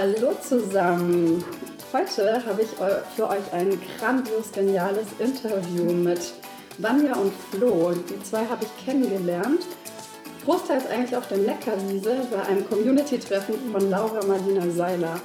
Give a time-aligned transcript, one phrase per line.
[0.00, 1.44] Hallo zusammen.
[1.92, 2.68] Heute habe ich
[3.14, 6.32] für euch ein grandios geniales Interview mit
[6.78, 7.92] Vanja und Flo.
[7.92, 9.60] Die zwei habe ich kennengelernt.
[10.46, 15.20] Großteils eigentlich auf der Leckerwiese bei einem Community-Treffen von Laura Marlina Seiler.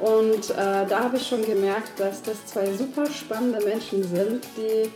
[0.00, 4.90] Und äh, da habe ich schon gemerkt, dass das zwei super spannende Menschen sind, die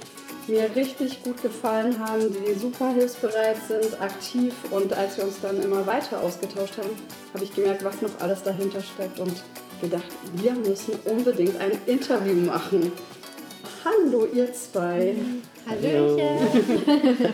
[0.49, 4.55] mir richtig gut gefallen haben, die super hilfsbereit sind, aktiv.
[4.71, 6.91] Und als wir uns dann immer weiter ausgetauscht haben,
[7.35, 9.35] habe ich gemerkt, was noch alles dahinter steckt und
[9.81, 12.93] gedacht, wir müssen unbedingt ein Interview machen.
[13.85, 15.17] Hallo ihr zwei.
[15.69, 16.39] Hallöchen.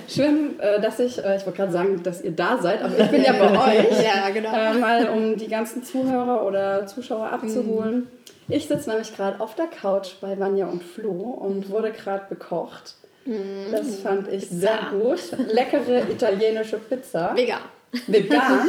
[0.08, 3.10] Schön, äh, dass ich, äh, ich wollte gerade sagen, dass ihr da seid, aber ich
[3.10, 3.50] bin ja bei
[3.90, 4.02] euch.
[4.02, 4.52] ja, genau.
[4.52, 7.96] Äh, mal um die ganzen Zuhörer oder Zuschauer abzuholen.
[7.96, 8.08] Mhm.
[8.50, 12.94] Ich sitze nämlich gerade auf der Couch bei Vanja und Flo und wurde gerade bekocht.
[13.28, 13.70] Mhm.
[13.70, 14.54] Das fand ich Pizza.
[14.54, 15.20] sehr gut.
[15.52, 17.36] Leckere italienische Pizza.
[17.36, 17.60] Vegan.
[18.06, 18.68] Vegan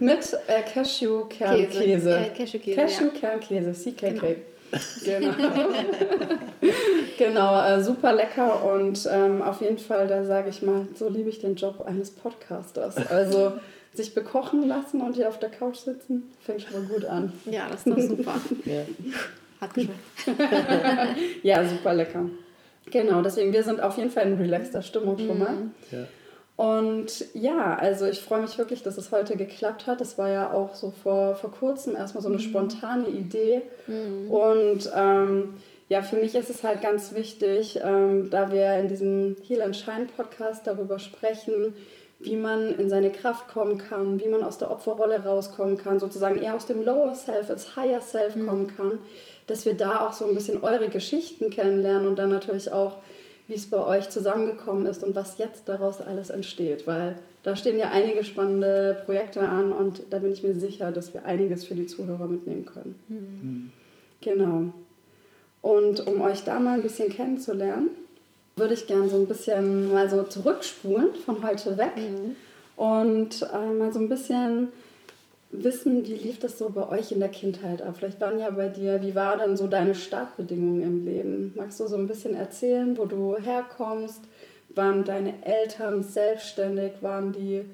[0.00, 2.16] mit äh, Cashew-Kernkäse.
[2.16, 2.76] Äh, Cashew-Käse.
[2.76, 4.36] Cashew-Kernkäse, CKK.
[5.04, 5.34] Genau.
[7.18, 11.28] genau, äh, super lecker und ähm, auf jeden Fall, da sage ich mal, so liebe
[11.28, 12.96] ich den Job eines Podcasters.
[13.08, 13.54] Also
[13.94, 17.32] sich bekochen lassen und hier auf der Couch sitzen, fängt schon mal gut an.
[17.46, 18.34] Ja, das ist doch super.
[18.64, 18.82] ja.
[19.60, 19.98] Hat geschmeckt.
[21.42, 22.26] ja, super lecker.
[22.90, 25.52] Genau, deswegen, wir sind auf jeden Fall in relaxter Stimmung schon mal.
[25.52, 25.70] Mhm.
[25.90, 25.98] Ja.
[26.60, 30.02] Und ja, also ich freue mich wirklich, dass es heute geklappt hat.
[30.02, 32.42] Das war ja auch so vor, vor kurzem erstmal so eine mhm.
[32.42, 33.62] spontane Idee.
[33.86, 34.30] Mhm.
[34.30, 35.54] Und ähm,
[35.88, 39.74] ja, für mich ist es halt ganz wichtig, ähm, da wir in diesem Heal and
[39.74, 41.74] Shine Podcast darüber sprechen,
[42.18, 46.40] wie man in seine Kraft kommen kann, wie man aus der Opferrolle rauskommen kann, sozusagen
[46.40, 48.46] eher aus dem Lower Self ins Higher Self mhm.
[48.46, 48.98] kommen kann,
[49.50, 52.96] dass wir da auch so ein bisschen eure Geschichten kennenlernen und dann natürlich auch
[53.50, 57.78] wie es bei euch zusammengekommen ist und was jetzt daraus alles entsteht, weil da stehen
[57.78, 61.74] ja einige spannende Projekte an und da bin ich mir sicher, dass wir einiges für
[61.74, 62.94] die Zuhörer mitnehmen können.
[63.08, 63.72] Mhm.
[64.20, 64.72] Genau.
[65.62, 67.88] Und um euch da mal ein bisschen kennenzulernen,
[68.54, 72.36] würde ich gerne so ein bisschen mal so zurückspulen von heute weg mhm.
[72.76, 74.68] und äh, mal so ein bisschen
[75.52, 77.96] wissen, wie lief das so bei euch in der Kindheit ab?
[77.98, 81.52] Vielleicht waren ja bei dir, wie war denn so deine Startbedingungen im Leben?
[81.56, 84.22] Magst du so ein bisschen erzählen, wo du herkommst?
[84.74, 86.92] Waren deine Eltern selbstständig?
[87.00, 87.64] Waren die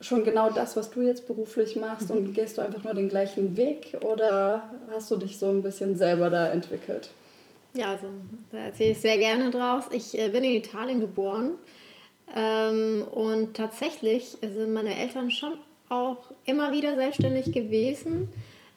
[0.00, 3.56] schon genau das, was du jetzt beruflich machst und gehst du einfach nur den gleichen
[3.56, 7.10] Weg oder hast du dich so ein bisschen selber da entwickelt?
[7.74, 8.06] Ja, also
[8.50, 9.84] da erzähle ich sehr gerne draus.
[9.92, 11.52] Ich äh, bin in Italien geboren
[12.34, 15.52] ähm, und tatsächlich sind meine Eltern schon
[15.90, 18.28] auch immer wieder selbstständig gewesen.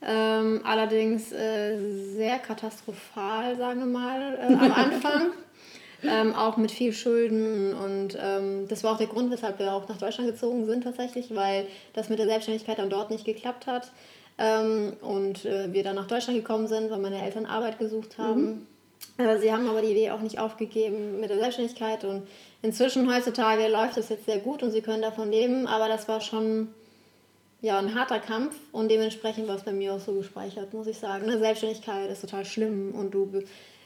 [0.06, 1.78] Ähm, allerdings äh,
[2.16, 5.32] sehr katastrophal, sagen wir mal, äh, am Anfang.
[6.04, 9.88] ähm, auch mit viel Schulden und ähm, das war auch der Grund, weshalb wir auch
[9.88, 13.90] nach Deutschland gezogen sind tatsächlich, weil das mit der Selbstständigkeit dann dort nicht geklappt hat
[14.38, 18.68] ähm, und äh, wir dann nach Deutschland gekommen sind, weil meine Eltern Arbeit gesucht haben.
[19.18, 19.26] Mhm.
[19.26, 22.24] Äh, sie haben aber die Idee auch nicht aufgegeben mit der Selbstständigkeit und
[22.62, 26.20] inzwischen heutzutage läuft es jetzt sehr gut und sie können davon leben, aber das war
[26.20, 26.68] schon
[27.64, 30.98] ja, ein harter Kampf und dementsprechend war es bei mir auch so gespeichert, muss ich
[30.98, 31.24] sagen.
[31.24, 33.42] Eine Selbstständigkeit ist total schlimm und du,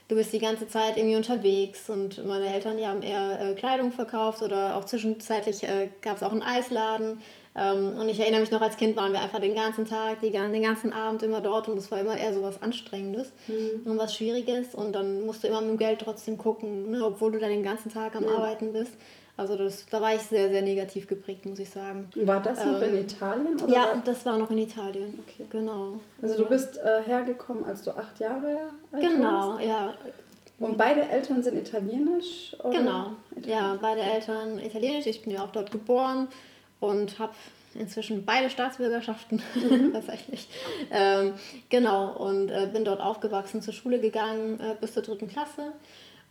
[0.08, 3.92] du bist die ganze Zeit irgendwie unterwegs und meine Eltern, die haben eher äh, Kleidung
[3.92, 7.22] verkauft oder auch zwischenzeitlich äh, gab es auch einen Eisladen.
[7.56, 10.32] Ähm, und ich erinnere mich noch, als Kind waren wir einfach den ganzen Tag, die,
[10.32, 13.92] den ganzen Abend immer dort und es war immer eher so was Anstrengendes mhm.
[13.92, 17.32] und was Schwieriges und dann musst du immer mit dem Geld trotzdem gucken, ne, obwohl
[17.32, 18.32] du da den ganzen Tag am ja.
[18.32, 18.94] Arbeiten bist.
[19.38, 22.10] Also das, da war ich sehr, sehr negativ geprägt, muss ich sagen.
[22.16, 23.62] War das noch ähm, in Italien?
[23.62, 25.20] Oder ja, das war noch in Italien.
[25.28, 25.46] Okay.
[25.52, 26.00] Genau.
[26.22, 28.58] Also du bist äh, hergekommen, als du acht Jahre
[28.92, 29.64] alt Genau, warst?
[29.64, 29.94] ja.
[30.60, 32.56] Und beide Eltern sind italienisch?
[32.64, 32.80] Oder?
[32.80, 33.48] Genau, italienisch.
[33.48, 35.06] ja, beide Eltern italienisch.
[35.06, 36.28] Ich bin ja auch dort geboren
[36.80, 37.34] und habe
[37.76, 39.94] inzwischen beide Staatsbürgerschaften mhm.
[39.94, 40.50] tatsächlich.
[40.92, 41.34] Ähm,
[41.70, 45.74] genau, und äh, bin dort aufgewachsen, zur Schule gegangen äh, bis zur dritten Klasse.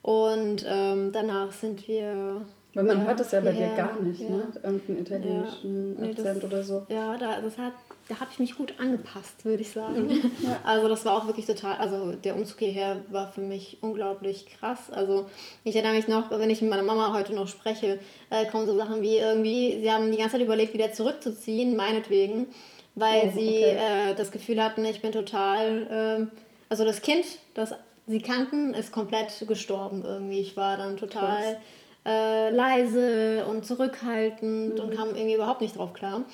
[0.03, 2.43] Und ähm, danach sind wir
[2.77, 4.29] weil man ja, hört es ja bei dir gar nicht, ja.
[4.29, 4.53] ne?
[4.63, 6.05] Irgendeinen italienischen ja.
[6.05, 6.87] nee, Akzent das, oder so.
[6.91, 7.73] Ja, da, das hat,
[8.07, 10.09] da habe ich mich gut angepasst, würde ich sagen.
[10.09, 10.31] Mhm.
[10.63, 14.91] Also das war auch wirklich total, also der Umzug hierher war für mich unglaublich krass.
[14.91, 15.25] Also
[15.65, 18.77] ich erinnere mich noch, wenn ich mit meiner Mama heute noch spreche, äh, kommen so
[18.77, 22.47] Sachen wie irgendwie, sie haben die ganze Zeit überlegt, wieder zurückzuziehen, meinetwegen,
[22.95, 26.39] weil oh, sie äh, das Gefühl hatten, ich bin total, äh,
[26.69, 27.25] also das Kind,
[27.55, 27.75] das
[28.07, 30.41] sie kannten, ist komplett gestorben irgendwie.
[30.41, 31.43] Ich war dann total...
[31.43, 31.57] Krass
[32.07, 34.81] äh, leise und zurückhaltend mhm.
[34.81, 36.25] und kam irgendwie überhaupt nicht drauf klar.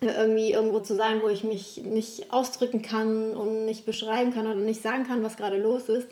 [0.00, 4.56] Irgendwie irgendwo zu sein, wo ich mich nicht ausdrücken kann und nicht beschreiben kann oder
[4.56, 6.08] nicht sagen kann, was gerade los ist.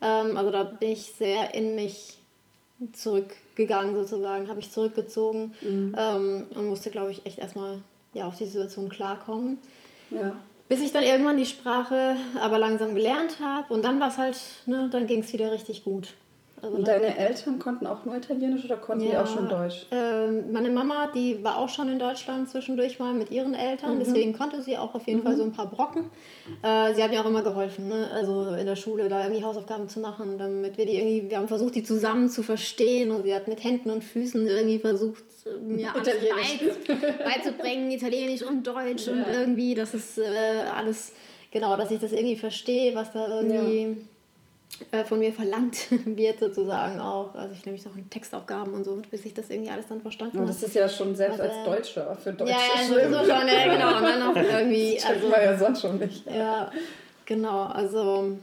[0.00, 2.18] Ähm, also da bin ich sehr in mich
[2.92, 5.94] zurückgegangen sozusagen, habe ich zurückgezogen mhm.
[5.98, 7.78] ähm, und musste, glaube ich, echt erstmal
[8.14, 9.58] ja, auf die Situation klarkommen.
[10.10, 10.34] Ja.
[10.68, 14.38] Bis ich dann irgendwann die Sprache aber langsam gelernt habe und dann war es halt,
[14.66, 16.14] ne, dann ging es wieder richtig gut.
[16.62, 19.86] Also und deine Eltern konnten auch nur Italienisch oder konnten ja, die auch schon Deutsch?
[19.90, 24.00] Äh, meine Mama, die war auch schon in Deutschland zwischendurch mal mit ihren Eltern, mhm.
[24.00, 25.24] deswegen konnte sie auch auf jeden mhm.
[25.24, 26.10] Fall so ein paar Brocken.
[26.62, 28.10] Äh, sie hat mir auch immer geholfen, ne?
[28.12, 31.48] also in der Schule da irgendwie Hausaufgaben zu machen, damit wir die irgendwie, wir haben
[31.48, 35.24] versucht, die zusammen zu verstehen und sie hat mit Händen und Füßen irgendwie versucht,
[35.62, 36.14] mir alles
[37.24, 39.12] beizubringen, Italienisch und Deutsch ja.
[39.12, 40.24] und irgendwie, das ist äh,
[40.76, 41.12] alles,
[41.50, 43.82] genau, dass ich das irgendwie verstehe, was da irgendwie...
[43.82, 43.96] Ja
[44.92, 47.34] äh, von mir verlangt wird sozusagen auch.
[47.34, 50.00] Also ich nehme mich auch in Textaufgaben und so, bis ich das irgendwie alles dann
[50.00, 50.46] verstanden habe.
[50.46, 52.52] Das ist ja schon selbst als, als äh, Deutscher für Deutsche.
[52.52, 53.96] Ja, ja sowieso schon, ja, genau.
[53.96, 54.94] Und dann auch irgendwie.
[54.96, 56.26] Das also, war ja sonst schon nicht.
[56.26, 56.70] Ja,
[57.26, 57.64] genau.
[57.64, 58.36] Also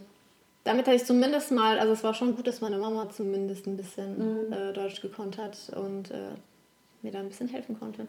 [0.64, 3.78] damit habe ich zumindest mal, also es war schon gut, dass meine Mama zumindest ein
[3.78, 4.54] bisschen mhm.
[4.54, 6.32] äh, Deutsch gekonnt hat und äh,
[7.02, 8.06] mir da ein bisschen helfen konnte.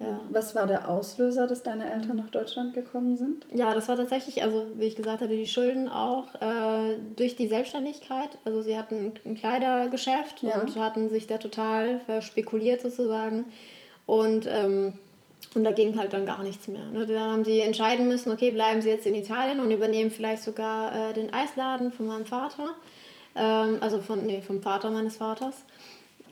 [0.00, 0.18] Ja.
[0.30, 3.46] Was war der Auslöser, dass deine Eltern nach Deutschland gekommen sind?
[3.52, 7.48] Ja, das war tatsächlich, also wie ich gesagt hatte, die Schulden auch äh, durch die
[7.48, 8.30] Selbstständigkeit.
[8.46, 10.58] Also sie hatten ein Kleidergeschäft ja.
[10.58, 13.44] und hatten sich da total verspekuliert sozusagen.
[14.06, 14.94] Und, ähm,
[15.54, 16.86] und da ging halt dann gar nichts mehr.
[16.86, 17.06] Ne?
[17.06, 21.10] Dann haben sie entscheiden müssen, okay, bleiben sie jetzt in Italien und übernehmen vielleicht sogar
[21.10, 22.70] äh, den Eisladen von meinem Vater.
[23.34, 25.56] Ähm, also von, nee, vom Vater meines Vaters.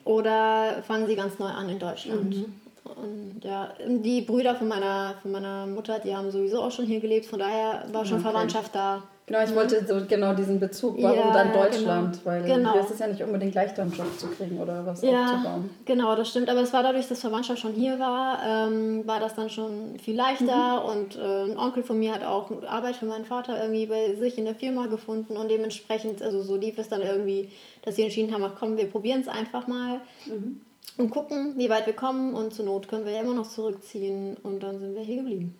[0.07, 2.35] Oder fangen sie ganz neu an in Deutschland.
[2.35, 2.55] Mhm.
[2.97, 7.01] Und ja, die Brüder von meiner, von meiner Mutter, die haben sowieso auch schon hier
[7.01, 8.31] gelebt, von daher war schon okay.
[8.31, 9.03] Verwandtschaft da.
[9.29, 12.13] Genau, ich wollte so genau diesen Bezug, warum ja, dann Deutschland?
[12.13, 12.25] Genau.
[12.25, 12.73] Weil genau.
[12.73, 15.71] hier ist es ja nicht unbedingt leichter, einen Job zu kriegen oder was ja, aufzubauen.
[15.85, 16.49] Genau, das stimmt.
[16.49, 20.17] Aber es war dadurch, dass Verwandtschaft schon hier war, ähm, war das dann schon viel
[20.17, 20.83] leichter.
[20.83, 20.89] Mhm.
[20.89, 24.39] Und äh, ein Onkel von mir hat auch Arbeit für meinen Vater irgendwie bei sich
[24.39, 25.37] in der Firma gefunden.
[25.37, 27.51] Und dementsprechend, also so lief es dann irgendwie,
[27.83, 30.01] dass sie entschieden haben, ach komm, wir probieren es einfach mal.
[30.25, 30.63] Mhm
[30.97, 32.35] und gucken, wie weit wir kommen.
[32.35, 34.37] Und zur Not können wir ja immer noch zurückziehen.
[34.43, 35.55] Und dann sind wir hier geblieben.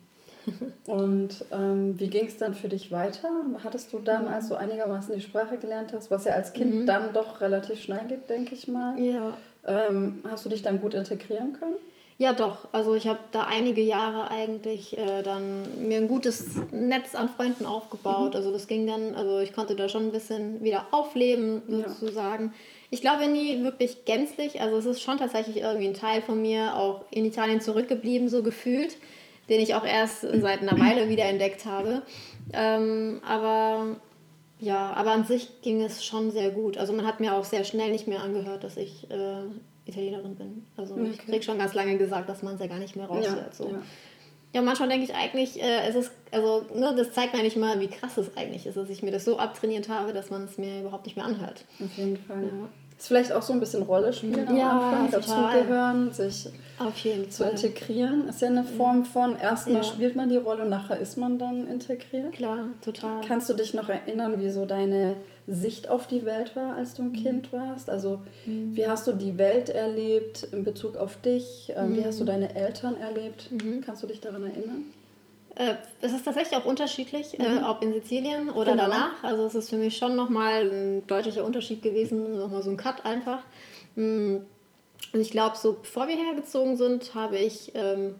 [0.87, 3.29] Und ähm, wie ging es dann für dich weiter?
[3.63, 6.85] Hattest du dann, als du einigermaßen die Sprache gelernt hast, was ja als Kind mhm.
[6.85, 9.37] dann doch relativ schnell geht, denke ich mal, ja.
[9.67, 11.75] ähm, hast du dich dann gut integrieren können?
[12.17, 12.67] Ja, doch.
[12.73, 17.65] Also ich habe da einige Jahre eigentlich äh, dann mir ein gutes Netz an Freunden
[17.65, 18.31] aufgebaut.
[18.31, 18.35] Mhm.
[18.35, 22.45] Also das ging dann, also ich konnte da schon ein bisschen wieder aufleben, sozusagen.
[22.45, 22.51] Ja.
[22.91, 24.61] Ich glaube nie wirklich gänzlich.
[24.61, 28.41] Also es ist schon tatsächlich irgendwie ein Teil von mir auch in Italien zurückgeblieben, so
[28.41, 28.97] gefühlt,
[29.47, 32.01] den ich auch erst seit einer Weile wieder entdeckt habe.
[32.53, 33.97] Ähm, aber
[34.59, 36.77] ja, aber an sich ging es schon sehr gut.
[36.77, 39.43] Also man hat mir auch sehr schnell nicht mehr angehört, dass ich äh,
[39.85, 40.65] Italienerin bin.
[40.75, 41.11] Also okay.
[41.11, 43.37] ich krieg schon ganz lange gesagt, dass man es ja gar nicht mehr raushört.
[43.37, 43.69] Ja, so.
[43.69, 43.81] ja.
[44.53, 47.79] Ja, manchmal denke ich eigentlich, äh, es ist, also, ne, das zeigt mir eigentlich mal,
[47.79, 50.57] wie krass es eigentlich ist, dass ich mir das so abtrainiert habe, dass man es
[50.57, 51.65] mir überhaupt nicht mehr anhört.
[51.83, 52.43] Auf jeden Fall.
[52.43, 52.69] Ja.
[52.97, 56.49] Ist vielleicht auch so ein bisschen Rolle spielen ja, am Anfang, dazugehören, sich
[57.29, 58.27] zu integrieren.
[58.27, 59.83] Ist ja eine Form von, erstmal ja.
[59.83, 62.33] spielt man die Rolle und nachher ist man dann integriert.
[62.33, 63.21] Klar, total.
[63.25, 65.15] Kannst du dich noch erinnern, wie so deine
[65.49, 67.23] Sicht auf die Welt war, als du ein mhm.
[67.23, 67.89] Kind warst?
[67.89, 68.75] Also mhm.
[68.75, 71.73] wie hast du die Welt erlebt in Bezug auf dich?
[71.75, 71.97] Mhm.
[71.97, 72.27] Wie hast du mhm.
[72.27, 73.49] deine Eltern erlebt?
[73.51, 73.81] Mhm.
[73.81, 74.85] Kannst du dich daran erinnern?
[75.55, 77.63] Äh, es ist tatsächlich auch unterschiedlich, äh, mhm.
[77.63, 78.83] ob in Sizilien oder genau.
[78.83, 79.23] danach.
[79.23, 83.05] Also es ist für mich schon nochmal ein deutlicher Unterschied gewesen, nochmal so ein Cut
[83.05, 83.41] einfach.
[83.95, 84.45] Und
[85.13, 88.15] ich glaube, so bevor wir hergezogen sind, habe ich ähm,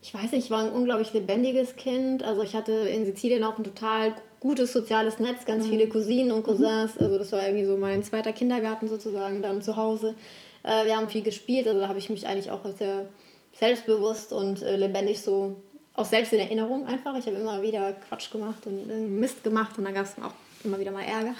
[0.00, 2.22] ich weiß nicht, ich war ein unglaublich lebendiges Kind.
[2.22, 5.70] Also ich hatte in Sizilien auch ein total gutes soziales Netz, ganz mhm.
[5.70, 6.94] viele Cousinen und Cousins.
[6.94, 7.06] Mhm.
[7.06, 10.14] Also das war irgendwie so mein zweiter Kindergarten sozusagen dann zu Hause.
[10.62, 13.08] Äh, wir haben viel gespielt, also da habe ich mich eigentlich auch sehr
[13.52, 15.56] selbstbewusst und äh, lebendig so,
[15.94, 17.16] auch selbst in Erinnerung einfach.
[17.18, 20.34] Ich habe immer wieder Quatsch gemacht und äh, Mist gemacht und dann gab es auch
[20.64, 21.34] immer wieder mal Ärger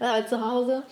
[0.00, 0.82] äh, zu Hause.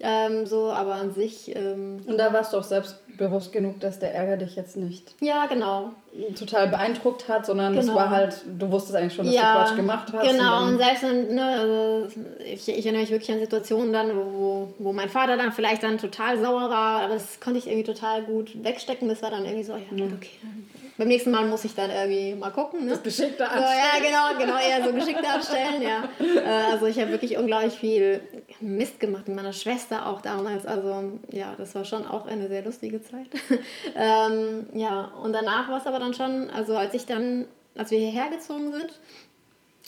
[0.00, 1.54] Ähm, so, aber an sich.
[1.54, 5.14] Ähm, und da warst du auch selbstbewusst genug, dass der Ärger dich jetzt nicht.
[5.20, 5.92] Ja, genau.
[6.38, 7.86] Total beeindruckt hat, sondern genau.
[7.86, 10.30] das war halt, du wusstest eigentlich schon, dass ja, du Quatsch gemacht hast.
[10.30, 12.08] Genau, und, und selbst, ne, also
[12.44, 15.98] ich, ich, erinnere mich wirklich an Situationen dann, wo, wo mein Vater dann vielleicht dann
[15.98, 19.08] total sauer war, aber das konnte ich irgendwie total gut wegstecken.
[19.08, 20.66] Das war dann irgendwie so, ja, okay, dann
[20.98, 22.84] beim nächsten Mal muss ich dann irgendwie mal gucken.
[22.84, 22.92] Ne?
[22.92, 23.66] Das Geschickte anstellen.
[23.66, 26.08] So, ja, genau, genau, eher so Geschickte anstellen, ja.
[26.18, 28.20] Äh, also ich habe wirklich unglaublich viel
[28.60, 30.66] Mist gemacht mit meiner Schwester auch damals.
[30.66, 33.28] Also ja, das war schon auch eine sehr lustige Zeit.
[33.96, 37.46] ähm, ja, und danach war es aber dann schon, also als ich dann,
[37.76, 38.92] als wir hierher gezogen sind,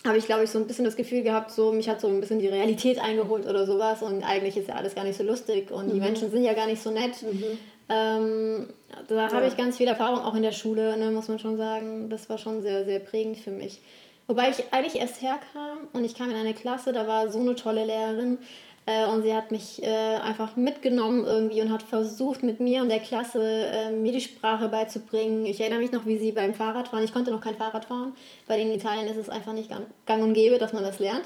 [0.06, 2.20] habe ich, glaube ich, so ein bisschen das Gefühl gehabt, so mich hat so ein
[2.20, 5.70] bisschen die Realität eingeholt oder sowas und eigentlich ist ja alles gar nicht so lustig
[5.70, 5.94] und mhm.
[5.94, 7.22] die Menschen sind ja gar nicht so nett.
[7.22, 7.58] Mhm.
[7.88, 8.68] Ähm,
[9.08, 9.32] da ja.
[9.32, 12.10] habe ich ganz viel Erfahrung, auch in der Schule, ne, muss man schon sagen.
[12.10, 13.80] Das war schon sehr, sehr prägend für mich.
[14.28, 17.54] Wobei ich eigentlich erst herkam und ich kam in eine Klasse, da war so eine
[17.54, 18.38] tolle Lehrerin.
[18.84, 22.90] Äh, und sie hat mich äh, einfach mitgenommen irgendwie und hat versucht, mit mir und
[22.90, 25.46] der Klasse äh, mir die Sprache beizubringen.
[25.46, 28.12] Ich erinnere mich noch, wie sie beim Fahrradfahren, ich konnte noch kein Fahrrad fahren,
[28.46, 29.70] weil in Italien ist es einfach nicht
[30.06, 31.24] gang und gäbe, dass man das lernt.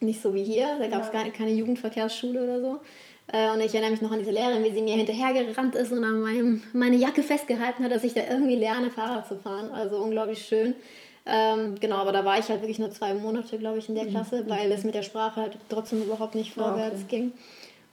[0.00, 1.30] Nicht so wie hier, da gab es ja.
[1.30, 2.80] keine Jugendverkehrsschule oder so.
[3.32, 6.04] Äh, und ich erinnere mich noch an diese Lehrerin, wie sie mir hinterhergerannt ist und
[6.04, 9.70] an meinem, meine Jacke festgehalten hat, dass ich da irgendwie lerne, Fahrrad zu fahren.
[9.70, 10.74] Also unglaublich schön.
[11.24, 14.04] Ähm, genau, aber da war ich halt wirklich nur zwei Monate, glaube ich, in der
[14.04, 14.10] mhm.
[14.10, 17.16] Klasse, weil es mit der Sprache halt trotzdem überhaupt nicht ah, vorwärts okay.
[17.16, 17.32] ging.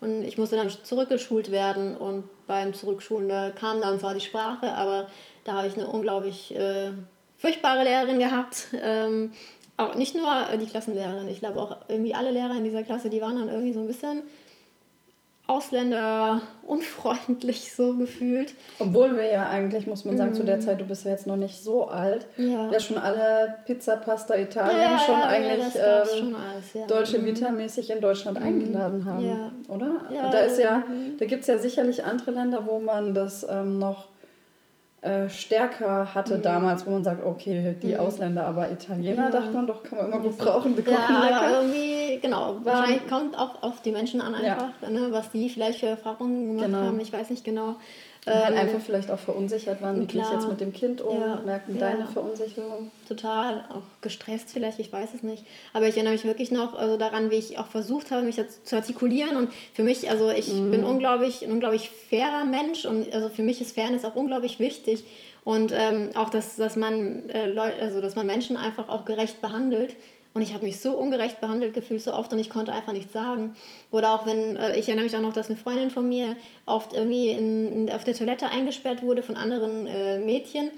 [0.02, 4.74] Und ich musste dann zurückgeschult werden und beim Zurückschulen da kam dann zwar die Sprache,
[4.74, 5.08] aber
[5.44, 6.92] da habe ich eine unglaublich äh,
[7.38, 8.68] furchtbare Lehrerin gehabt.
[8.82, 9.34] Ähm,
[9.78, 10.26] auch nicht nur
[10.58, 13.74] die Klassenlehrerin, ich glaube auch irgendwie alle Lehrer in dieser Klasse, die waren dann irgendwie
[13.74, 14.24] so ein bisschen
[15.50, 18.54] Ausländer unfreundlich so gefühlt.
[18.78, 20.36] Obwohl wir ja eigentlich, muss man sagen, mm.
[20.36, 20.62] zu der mhm.
[20.62, 24.36] Zeit, du bist ja jetzt noch nicht so alt, ja, ja schon alle Pizza, Pasta,
[24.36, 27.26] Italien ja, schon eigentlich ja, ähm, schon deutsche mhm.
[27.26, 28.46] Vita-mäßig in Deutschland mhm.
[28.46, 30.02] eingeladen haben, oder?
[30.32, 31.18] da ist ja, mhm.
[31.18, 34.09] da gibt es ja sicherlich andere Länder, wo man das ähm, noch
[35.02, 36.42] äh, stärker hatte mhm.
[36.42, 38.00] damals, wo man sagt, okay, die mhm.
[38.02, 39.30] Ausländer, aber Italiener, ja.
[39.30, 41.62] dachte man doch, kann man immer gut brauchen, die ja, lecker.
[41.62, 44.90] irgendwie, genau, wahrscheinlich kommt auch auf die Menschen an einfach, ja.
[44.90, 46.80] ne, was die vielleicht für Erfahrungen gemacht genau.
[46.80, 47.76] haben, ich weiß nicht genau.
[48.30, 51.02] Und halt ähm, einfach vielleicht auch verunsichert waren, wie gehe ich jetzt mit dem Kind
[51.02, 52.92] um, ja, merken ja, deine Verunsicherung.
[53.08, 55.44] Total, auch gestresst vielleicht, ich weiß es nicht.
[55.74, 58.76] Aber ich erinnere mich wirklich noch also daran, wie ich auch versucht habe, mich zu
[58.76, 59.36] artikulieren.
[59.36, 60.72] Und für mich, also ich mhm.
[60.72, 65.04] bin unglaublich, ein unglaublich fairer Mensch und also für mich ist Fairness auch unglaublich wichtig.
[65.44, 69.42] Und ähm, auch, dass, dass, man, äh, Leute, also, dass man Menschen einfach auch gerecht
[69.42, 69.96] behandelt.
[70.34, 73.14] Und ich habe mich so ungerecht behandelt gefühlt, so oft, und ich konnte einfach nichts
[73.14, 73.56] sagen.
[73.92, 76.94] Oder auch wenn, äh, ich erinnere mich auch noch, dass eine Freundin von mir oft
[76.94, 80.70] irgendwie in, in, auf der Toilette eingesperrt wurde von anderen äh, Mädchen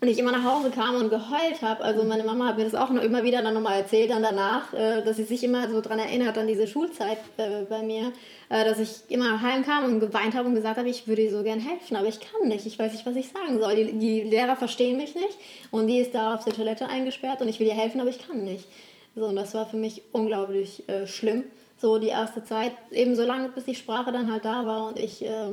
[0.00, 1.82] und ich immer nach Hause kam und geheult habe.
[1.82, 4.72] Also meine Mama hat mir das auch noch immer wieder dann nochmal erzählt, dann danach,
[4.72, 8.12] äh, dass sie sich immer so daran erinnert, an diese Schulzeit äh, bei mir,
[8.48, 11.42] äh, dass ich immer heimkam und geweint habe und gesagt habe, ich würde ihr so
[11.42, 13.76] gern helfen, aber ich kann nicht, ich weiß nicht, was ich sagen soll.
[13.76, 15.38] Die, die Lehrer verstehen mich nicht
[15.70, 18.26] und die ist da auf der Toilette eingesperrt und ich will ihr helfen, aber ich
[18.26, 18.66] kann nicht.
[19.14, 21.44] So, und das war für mich unglaublich äh, schlimm,
[21.76, 24.98] so die erste Zeit, eben so lange, bis die Sprache dann halt da war und
[24.98, 25.52] ich äh,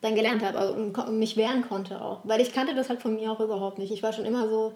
[0.00, 2.20] dann gelernt habe also, und mich wehren konnte auch.
[2.24, 3.92] Weil ich kannte das halt von mir auch überhaupt nicht.
[3.92, 4.72] Ich war schon immer so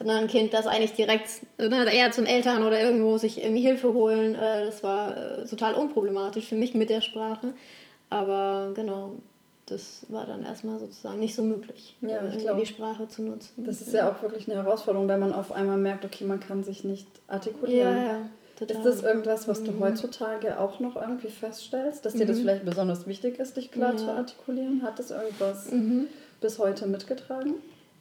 [0.00, 1.28] ein Kind, das eigentlich direkt
[1.58, 4.34] ne, eher zum Eltern oder irgendwo sich irgendwie Hilfe holen.
[4.34, 7.54] Äh, das war äh, total unproblematisch für mich mit der Sprache.
[8.10, 9.12] Aber genau,
[9.66, 13.64] das war dann erstmal sozusagen nicht so möglich, ja, ich glaube, die Sprache zu nutzen.
[13.64, 16.64] Das ist ja auch wirklich eine Herausforderung, wenn man auf einmal merkt, okay, man kann
[16.64, 17.96] sich nicht artikulieren.
[17.96, 18.30] Ja, ja.
[18.56, 18.76] Total.
[18.76, 19.80] Ist das irgendwas, was du mhm.
[19.80, 22.42] heutzutage auch noch irgendwie feststellst, dass dir das mhm.
[22.42, 23.96] vielleicht besonders wichtig ist, dich klar ja.
[23.98, 24.82] zu artikulieren?
[24.82, 26.06] Hat das irgendwas mhm.
[26.40, 27.54] bis heute mitgetragen?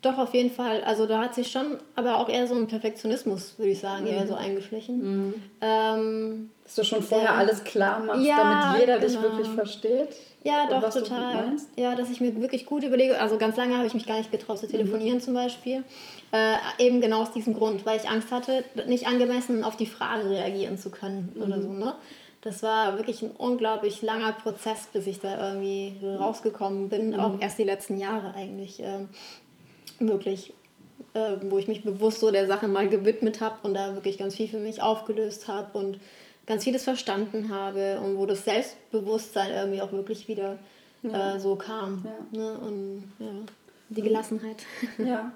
[0.03, 0.83] Doch, auf jeden Fall.
[0.83, 4.27] Also da hat sich schon, aber auch eher so ein Perfektionismus, würde ich sagen, eher
[4.27, 5.27] so eingeschlichen.
[5.27, 5.33] Mhm.
[5.61, 7.35] Ähm, dass du schon vorher ja.
[7.35, 9.07] alles klar machst, ja, damit jeder genau.
[9.07, 10.09] dich wirklich versteht.
[10.43, 11.53] Ja, doch, total.
[11.77, 13.19] Ja, dass ich mir wirklich gut überlege.
[13.21, 15.21] Also ganz lange habe ich mich gar nicht getraut zu telefonieren mhm.
[15.21, 15.85] zum Beispiel.
[16.33, 20.29] Äh, eben genau aus diesem Grund, weil ich Angst hatte, nicht angemessen auf die Frage
[20.29, 21.43] reagieren zu können mhm.
[21.43, 21.71] oder so.
[21.71, 21.95] Ne?
[22.43, 27.11] Das war wirklich ein unglaublich langer Prozess, bis ich da irgendwie rausgekommen bin.
[27.11, 27.19] Mhm.
[27.21, 29.05] Auch erst die letzten Jahre eigentlich äh,
[29.99, 30.53] wirklich,
[31.13, 34.35] äh, wo ich mich bewusst so der Sache mal gewidmet habe und da wirklich ganz
[34.35, 35.99] viel für mich aufgelöst habe und
[36.45, 40.57] ganz vieles verstanden habe und wo das Selbstbewusstsein irgendwie auch wirklich wieder
[41.03, 41.35] ja.
[41.35, 42.05] Äh, so kam.
[42.31, 42.39] Ja.
[42.39, 42.57] Ne?
[42.59, 43.31] Und ja,
[43.89, 44.57] die Gelassenheit.
[44.97, 45.31] Ja.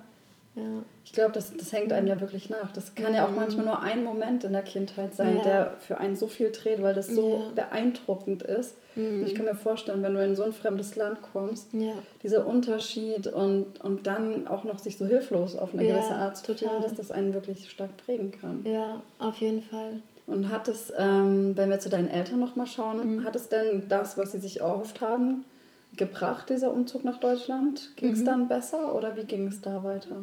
[0.55, 0.83] Ja.
[1.05, 2.71] Ich glaube, das, das hängt einem ja wirklich nach.
[2.71, 6.15] Das kann ja auch manchmal nur ein Moment in der Kindheit sein, der für einen
[6.15, 8.75] so viel dreht, weil das so beeindruckend ist.
[8.97, 9.25] Mhm.
[9.25, 11.93] Ich kann mir vorstellen, wenn du in so ein fremdes Land kommst, ja.
[12.23, 16.55] dieser Unterschied und, und dann auch noch sich so hilflos auf eine gewisse Art zu
[16.55, 18.65] fühlen, dass das einen wirklich stark prägen kann.
[18.65, 20.01] Ja, auf jeden Fall.
[20.25, 23.23] Und hat es, ähm, wenn wir zu deinen Eltern nochmal schauen, mhm.
[23.23, 25.45] hat es denn das, was sie sich erhofft haben,
[25.95, 27.95] gebracht, dieser Umzug nach Deutschland?
[27.95, 28.25] Ging es mhm.
[28.25, 30.17] dann besser oder wie ging es da weiter?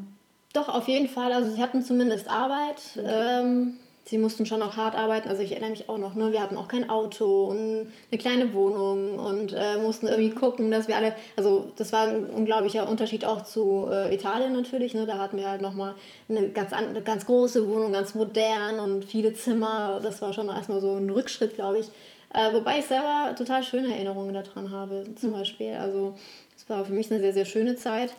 [0.53, 1.33] Doch, auf jeden Fall.
[1.33, 2.83] Also sie hatten zumindest Arbeit.
[2.97, 3.07] Okay.
[3.07, 5.29] Ähm, sie mussten schon auch hart arbeiten.
[5.29, 6.33] Also ich erinnere mich auch noch, ne?
[6.33, 10.89] wir hatten auch kein Auto und eine kleine Wohnung und äh, mussten irgendwie gucken, dass
[10.89, 14.95] wir alle, also das war ein unglaublicher Unterschied auch zu äh, Italien natürlich.
[14.95, 15.07] Ne?
[15.07, 15.95] Da hatten wir halt nochmal
[16.29, 20.01] eine ganz, eine ganz große Wohnung, ganz modern und viele Zimmer.
[20.03, 21.89] Das war schon erstmal so ein Rückschritt, glaube ich.
[22.35, 25.35] Äh, wobei ich selber total schöne Erinnerungen daran habe, zum mhm.
[25.35, 25.75] Beispiel.
[25.75, 26.15] Also
[26.57, 28.15] es war für mich eine sehr, sehr schöne Zeit.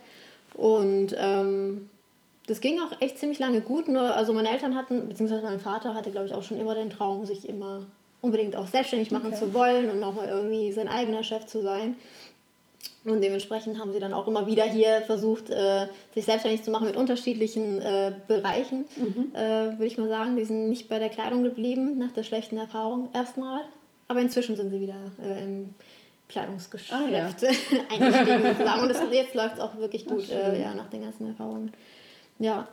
[0.54, 1.90] Und ähm,
[2.46, 3.88] das ging auch echt ziemlich lange gut.
[3.88, 6.90] Nur, also meine Eltern hatten, beziehungsweise mein Vater hatte, glaube ich, auch schon immer den
[6.90, 7.86] Traum, sich immer
[8.20, 9.38] unbedingt auch selbstständig machen okay.
[9.38, 11.96] zu wollen und nochmal irgendwie sein eigener Chef zu sein.
[13.04, 16.86] Und dementsprechend haben sie dann auch immer wieder hier versucht, äh, sich selbstständig zu machen
[16.86, 19.32] mit unterschiedlichen äh, Bereichen, mhm.
[19.32, 20.36] äh, würde ich mal sagen.
[20.36, 23.60] Die sind nicht bei der Kleidung geblieben, nach der schlechten Erfahrung erstmal.
[24.08, 25.74] aber inzwischen sind sie wieder äh, im
[26.28, 27.26] Kleidungsgeschäft ah, ja.
[27.90, 28.82] eingestiegen.
[28.82, 31.72] Und das, jetzt läuft es auch wirklich gut, äh, ja, nach den ganzen Erfahrungen.
[32.38, 32.68] Ja.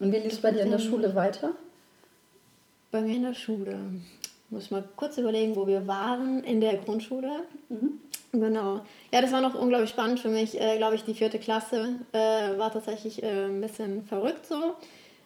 [0.00, 1.52] Und wie lief es bei dir in der Schule weiter?
[2.90, 3.78] Bei mir in der Schule.
[4.50, 7.44] Muss ich mal kurz überlegen, wo wir waren in der Grundschule.
[7.68, 8.00] Mhm.
[8.32, 8.80] Genau.
[9.12, 10.58] Ja, das war noch unglaublich spannend für mich.
[10.60, 14.74] Äh, Glaube ich, die vierte Klasse äh, war tatsächlich äh, ein bisschen verrückt so.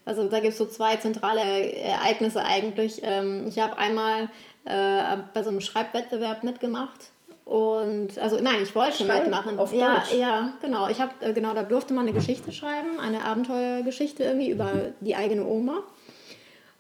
[0.05, 3.01] Also da gibt es so zwei zentrale Ereignisse eigentlich.
[3.03, 4.29] Ähm, ich habe einmal
[4.65, 7.11] äh, bei so einem Schreibwettbewerb mitgemacht.
[7.47, 9.59] Und also nein, ich wollte Schreiben mitmachen.
[9.61, 10.15] Auf ja, Deutsch.
[10.19, 10.89] ja, genau.
[10.89, 15.15] Ich habe äh, genau, da durfte man eine Geschichte schreiben, eine Abenteuergeschichte irgendwie über die
[15.15, 15.85] eigene Oma.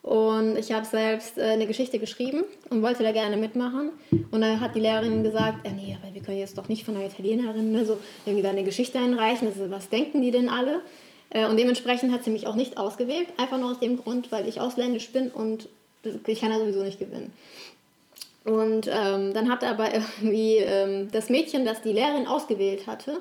[0.02, 3.90] Und ich habe selbst äh, eine Geschichte geschrieben und wollte da gerne mitmachen.
[4.32, 6.96] Und dann hat die Lehrerin gesagt, äh, nee, aber wir können jetzt doch nicht von
[6.96, 9.46] einer Italienerin ne, so irgendwie da eine Geschichte einreichen.
[9.46, 10.80] Also, was denken die denn alle?
[11.30, 13.28] Äh, und dementsprechend hat sie mich auch nicht ausgewählt.
[13.36, 15.68] Einfach nur aus dem Grund, weil ich ausländisch bin und
[16.26, 17.32] ich kann ja sowieso nicht gewinnen.
[18.46, 23.20] Und ähm, dann hat aber irgendwie ähm, das Mädchen, das die Lehrerin ausgewählt hatte,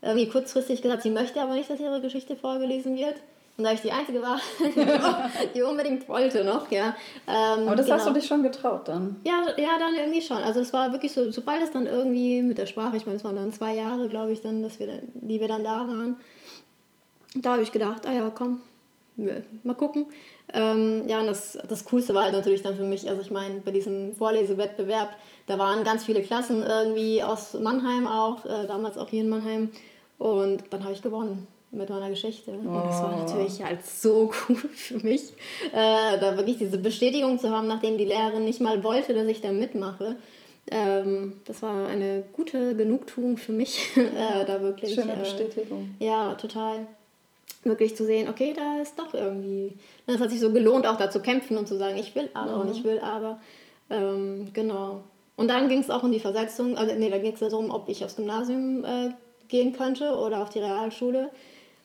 [0.00, 3.16] irgendwie kurzfristig gesagt, sie möchte aber nicht, dass ihre Geschichte vorgelesen wird.
[3.58, 4.40] Und da ich die Einzige war,
[5.54, 6.96] die unbedingt wollte noch, ja.
[7.28, 7.98] Ähm, Aber das genau.
[7.98, 9.16] hast du dich schon getraut dann?
[9.24, 10.38] Ja, ja, dann irgendwie schon.
[10.38, 13.24] Also es war wirklich so, sobald es dann irgendwie mit der Sprache, ich meine, es
[13.24, 16.16] waren dann zwei Jahre, glaube ich, dann, dass wir dann, die wir dann da waren,
[17.34, 18.62] da habe ich gedacht, ah ja, komm,
[19.62, 20.06] mal gucken.
[20.52, 23.60] Ähm, ja, und das, das Coolste war halt natürlich dann für mich, also ich meine,
[23.60, 25.10] bei diesem Vorlesewettbewerb,
[25.46, 29.70] da waren ganz viele Klassen irgendwie aus Mannheim auch, äh, damals auch hier in Mannheim.
[30.18, 32.52] Und dann habe ich gewonnen mit meiner Geschichte.
[32.52, 32.68] Oh.
[32.68, 33.20] Und das war oh.
[33.20, 35.32] natürlich halt so cool für mich,
[35.72, 39.40] äh, da wirklich diese Bestätigung zu haben, nachdem die Lehrerin nicht mal wollte, dass ich
[39.40, 40.16] da mitmache.
[40.70, 44.94] Ähm, das war eine gute Genugtuung für mich, äh, da wirklich.
[44.94, 45.94] Schöne äh, Bestätigung.
[45.98, 46.86] Ja, total.
[47.64, 49.72] Wirklich zu sehen, okay, da ist doch irgendwie.
[50.06, 52.56] Das hat sich so gelohnt, auch da zu kämpfen und zu sagen, ich will aber
[52.56, 52.60] mhm.
[52.62, 53.40] und ich will aber.
[53.90, 55.02] Ähm, genau.
[55.36, 57.88] Und dann ging es auch um die Versetzung, also nee, da ging es darum, ob
[57.88, 59.10] ich aufs Gymnasium äh,
[59.48, 61.30] gehen könnte oder auf die Realschule.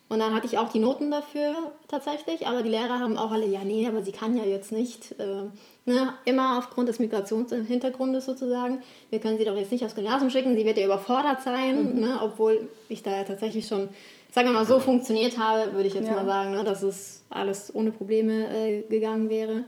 [0.09, 1.53] Und dann hatte ich auch die Noten dafür
[1.89, 5.19] tatsächlich, aber die Lehrer haben auch alle, ja, nee, aber sie kann ja jetzt nicht,
[5.19, 5.49] äh,
[5.85, 10.55] ne, immer aufgrund des Migrationshintergrundes sozusagen, wir können sie doch jetzt nicht aufs Gymnasium schicken,
[10.55, 11.99] sie wird ja überfordert sein, mhm.
[11.99, 13.89] ne, obwohl ich da ja tatsächlich schon,
[14.37, 16.13] sagen wir mal, so funktioniert habe, würde ich jetzt ja.
[16.13, 19.63] mal sagen, ne, dass es alles ohne Probleme äh, gegangen wäre.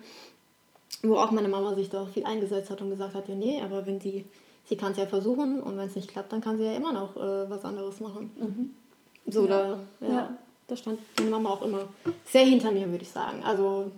[1.02, 3.88] Wo auch meine Mama sich da viel eingesetzt hat und gesagt hat, ja, nee, aber
[3.88, 4.26] wenn sie,
[4.66, 6.94] sie kann es ja versuchen und wenn es nicht klappt, dann kann sie ja immer
[6.94, 8.30] noch äh, was anderes machen.
[8.38, 9.32] Mhm.
[9.32, 9.48] So, ja.
[9.48, 10.38] da, ja, ja.
[10.68, 11.86] da stand die Mama auch immer
[12.26, 13.42] sehr hinter mir, würde ich sagen.
[13.44, 13.90] Also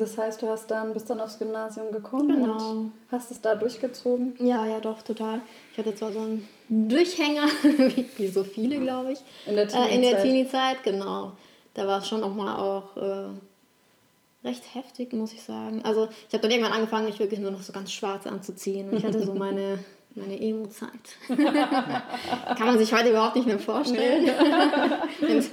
[0.00, 2.70] das heißt, du hast dann bist dann aufs Gymnasium gekommen genau.
[2.70, 4.34] und hast es da durchgezogen?
[4.38, 5.40] Ja, ja, doch, total.
[5.72, 7.46] Ich hatte zwar so einen Durchhänger,
[8.16, 9.18] wie so viele, glaube ich.
[9.46, 9.90] In der Teenie-Zeit.
[9.90, 11.32] Äh, in der Teenie-Zeit, genau.
[11.74, 15.82] Da war es schon auch mal auch äh, recht heftig, muss ich sagen.
[15.84, 18.90] Also ich habe dann irgendwann angefangen, mich wirklich nur noch so ganz schwarz anzuziehen.
[18.90, 19.78] Und ich hatte so meine
[20.14, 20.90] meine Emo-Zeit.
[21.28, 24.30] Kann man sich heute überhaupt nicht mehr vorstellen.
[25.20, 25.50] Mit,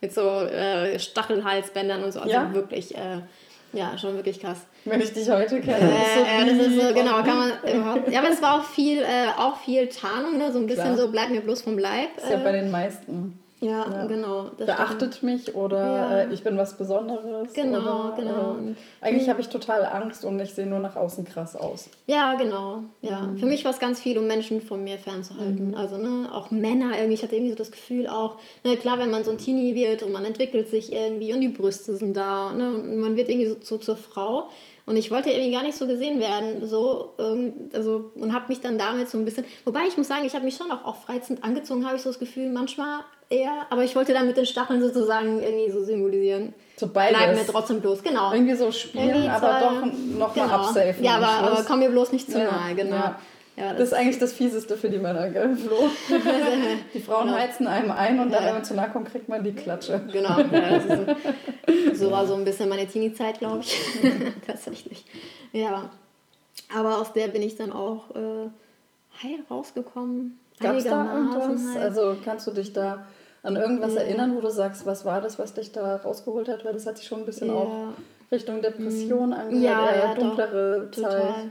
[0.00, 2.20] mit, so äh, Stachelhalsbändern und so.
[2.20, 2.54] Also ja?
[2.54, 3.22] wirklich, äh,
[3.72, 4.58] ja, schon wirklich krass.
[4.84, 5.78] Wenn ich dich heute kenne.
[5.78, 8.10] Äh, das ist so, genau, kann man überhaupt.
[8.10, 10.52] Ja, aber es war auch viel, äh, auch viel Tarnung, ne?
[10.52, 10.96] so ein bisschen Klar.
[10.96, 12.08] so, bleib mir bloß vom Leib.
[12.16, 13.38] Das ist ja bei den meisten.
[13.60, 14.50] Ja, ja, genau.
[14.56, 15.32] Beachtet stimmt.
[15.32, 16.18] mich oder ja.
[16.20, 17.52] äh, ich bin was Besonderes.
[17.54, 18.52] Genau, oder, genau.
[18.52, 21.90] Äh, eigentlich habe ich total Angst und ich sehe nur nach außen krass aus.
[22.06, 22.84] Ja, genau.
[23.02, 23.22] Ja.
[23.22, 23.38] Mhm.
[23.38, 25.68] Für mich war es ganz viel, um Menschen von mir fernzuhalten.
[25.68, 25.74] Mhm.
[25.74, 27.14] Also ne, auch Männer irgendwie.
[27.14, 30.04] Ich hatte irgendwie so das Gefühl auch, ne, klar, wenn man so ein Teenie wird
[30.04, 33.48] und man entwickelt sich irgendwie und die Brüste sind da ne, und man wird irgendwie
[33.48, 34.48] so, so zur Frau.
[34.86, 38.62] Und ich wollte irgendwie gar nicht so gesehen werden, so, ähm, also, und habe mich
[38.62, 40.96] dann damit so ein bisschen, wobei ich muss sagen, ich habe mich schon auch, auch
[40.96, 44.46] freizend angezogen, habe ich so das Gefühl, manchmal eher, aber ich wollte dann mit den
[44.46, 46.54] Stacheln sozusagen irgendwie so symbolisieren.
[46.76, 47.18] So beides.
[47.18, 48.32] Bleib mir trotzdem bloß, genau.
[48.32, 50.62] Irgendwie so spielen, irgendwie aber doch nochmal genau.
[50.62, 51.04] absafen.
[51.04, 52.50] Ja, aber, aber komm mir bloß nicht zu ja.
[52.50, 52.96] nahe, genau.
[52.96, 53.18] Ja.
[53.56, 55.90] Ja, das, das, ist eigentlich das Fieseste für die Männer, gell, Flo?
[56.94, 57.38] die Frauen genau.
[57.38, 60.00] heizen einem ein und dann, wenn man zu nahe kommt, kriegt man die Klatsche.
[60.12, 63.76] Genau, ja, so, so, war so ein bisschen meine Teenie-Zeit, glaube ich.
[64.46, 65.04] Tatsächlich.
[65.50, 65.90] Ja.
[66.72, 68.48] Aber aus der bin ich dann auch äh,
[69.24, 70.38] heil rausgekommen.
[70.60, 71.74] Gab es da irgendwas?
[71.74, 71.82] Halt.
[71.82, 73.06] Also kannst du dich da
[73.42, 74.00] an irgendwas ja.
[74.00, 76.64] erinnern, wo du sagst, was war das, was dich da rausgeholt hat?
[76.64, 77.54] Weil das hat sich schon ein bisschen ja.
[77.54, 77.92] auch
[78.30, 79.32] Richtung Depression mhm.
[79.32, 81.12] angehört, ja, ja, dunklere doch, Zeit.
[81.12, 81.50] Total.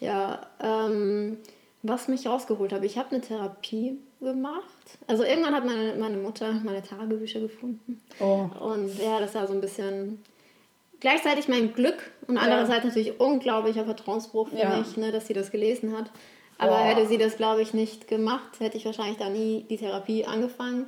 [0.00, 1.38] Ja, ähm,
[1.82, 4.64] was mich rausgeholt hat, ich habe eine Therapie gemacht.
[5.06, 8.00] Also irgendwann hat meine, meine Mutter meine Tagebücher gefunden.
[8.20, 8.48] Oh.
[8.60, 10.22] Und ja, das war so ein bisschen
[11.00, 15.96] gleichzeitig mein Glück und andererseits natürlich unglaublicher Vertrauensbruch für mich, ne, dass sie das gelesen
[15.96, 16.10] hat.
[16.56, 16.84] Aber Boah.
[16.84, 20.86] hätte sie das, glaube ich, nicht gemacht, hätte ich wahrscheinlich da nie die Therapie angefangen.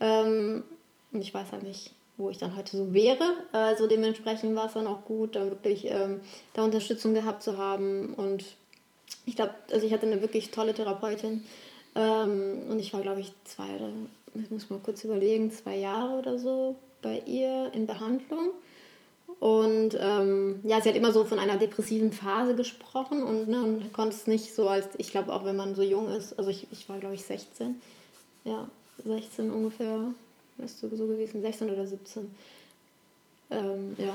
[0.00, 0.64] Ähm,
[1.12, 3.24] und ich weiß halt nicht, wo ich dann heute so wäre.
[3.52, 6.20] Also dementsprechend war es dann auch gut, da wirklich ähm,
[6.54, 8.14] da Unterstützung gehabt zu haben.
[8.14, 8.44] Und
[9.24, 11.44] Ich glaube, also ich hatte eine wirklich tolle Therapeutin
[11.94, 13.90] ähm, und ich war, glaube ich, zwei oder,
[14.34, 18.50] ich muss mal kurz überlegen, zwei Jahre oder so bei ihr in Behandlung.
[19.38, 24.16] Und ähm, ja, sie hat immer so von einer depressiven Phase gesprochen und, ne, konnte
[24.16, 26.88] es nicht so als, ich glaube auch wenn man so jung ist, also ich, ich
[26.88, 27.80] war glaube ich 16,
[28.44, 28.66] ja,
[29.04, 29.98] 16 ungefähr,
[30.56, 32.34] müsste so gewesen, 16 oder 17.
[33.50, 34.14] Ähm, ja,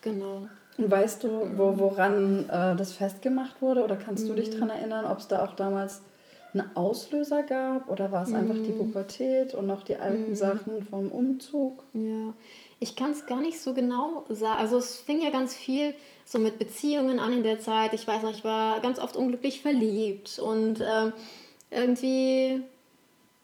[0.00, 0.46] genau.
[0.78, 4.52] Und weißt du, wo, woran äh, das festgemacht wurde oder kannst du dich Mhm.
[4.54, 6.00] daran erinnern, ob es da auch damals
[6.54, 11.10] einen Auslöser gab oder war es einfach die Pubertät und noch die alten Sachen vom
[11.10, 11.82] Umzug?
[11.94, 12.34] Ja,
[12.78, 14.58] ich kann es gar nicht so genau sagen.
[14.60, 15.94] Also es fing ja ganz viel
[16.26, 17.94] so mit Beziehungen an in der Zeit.
[17.94, 21.12] Ich weiß noch, ich war ganz oft unglücklich verliebt und ähm,
[21.70, 22.62] irgendwie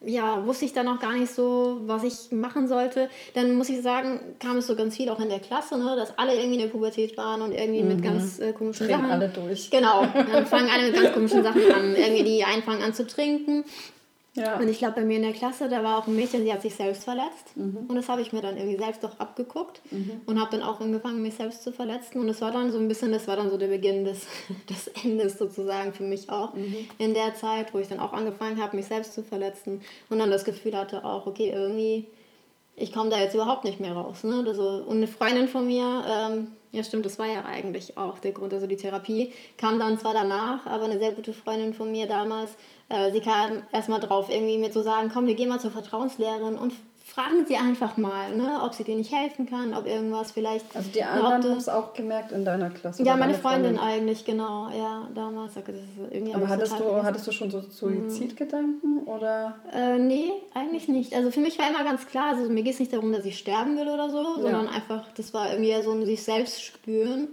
[0.00, 3.08] ja, wusste ich dann auch gar nicht so, was ich machen sollte.
[3.34, 6.16] Dann muss ich sagen, kam es so ganz viel auch in der Klasse, ne, dass
[6.18, 9.10] alle irgendwie in der Pubertät waren und irgendwie mit ganz äh, komischen Drehen Sachen.
[9.10, 9.70] alle durch.
[9.70, 11.96] Genau, dann fangen alle mit ganz komischen Sachen an.
[11.96, 13.64] Irgendwie die einen fangen an zu trinken.
[14.38, 14.56] Ja.
[14.58, 16.62] Und ich glaube, bei mir in der Klasse, da war auch ein Mädchen, die hat
[16.62, 17.56] sich selbst verletzt.
[17.56, 17.86] Mhm.
[17.88, 19.80] Und das habe ich mir dann irgendwie selbst doch abgeguckt
[20.26, 22.20] und habe dann auch angefangen, mich selbst zu verletzen.
[22.20, 24.26] Und das war dann so ein bisschen, das war dann so der Beginn des,
[24.70, 26.76] des Endes sozusagen für mich auch Mhm.
[26.98, 30.30] in der Zeit, wo ich dann auch angefangen habe, mich selbst zu verletzen und dann
[30.30, 32.06] das Gefühl hatte auch, okay, irgendwie,
[32.76, 34.24] ich komme da jetzt überhaupt nicht mehr raus.
[34.24, 34.44] Ne?
[34.46, 38.32] Also, und eine Freundin von mir, ähm, ja stimmt, das war ja eigentlich auch der
[38.32, 42.06] Grund, also die Therapie kam dann zwar danach, aber eine sehr gute Freundin von mir
[42.06, 42.56] damals,
[42.88, 46.56] äh, sie kam erstmal drauf, irgendwie mir zu sagen, komm, wir gehen mal zur Vertrauenslehrerin
[46.56, 46.72] und
[47.18, 50.76] fragen sie einfach mal, ne, ob sie dir nicht helfen kann, ob irgendwas vielleicht...
[50.76, 53.02] Also die anderen haben es auch gemerkt in deiner Klasse.
[53.02, 55.54] Ja, meine deine Freundin eigentlich, genau, ja, damals.
[55.54, 55.76] Das ist
[56.10, 59.56] irgendwie Aber hattest du, hattest du schon so Suizidgedanken oder?
[59.72, 61.12] Äh, nee, eigentlich nicht.
[61.12, 63.36] Also für mich war immer ganz klar, also mir geht es nicht darum, dass ich
[63.36, 67.26] sterben will oder so, sondern einfach, das war irgendwie so ein sich selbst spüren.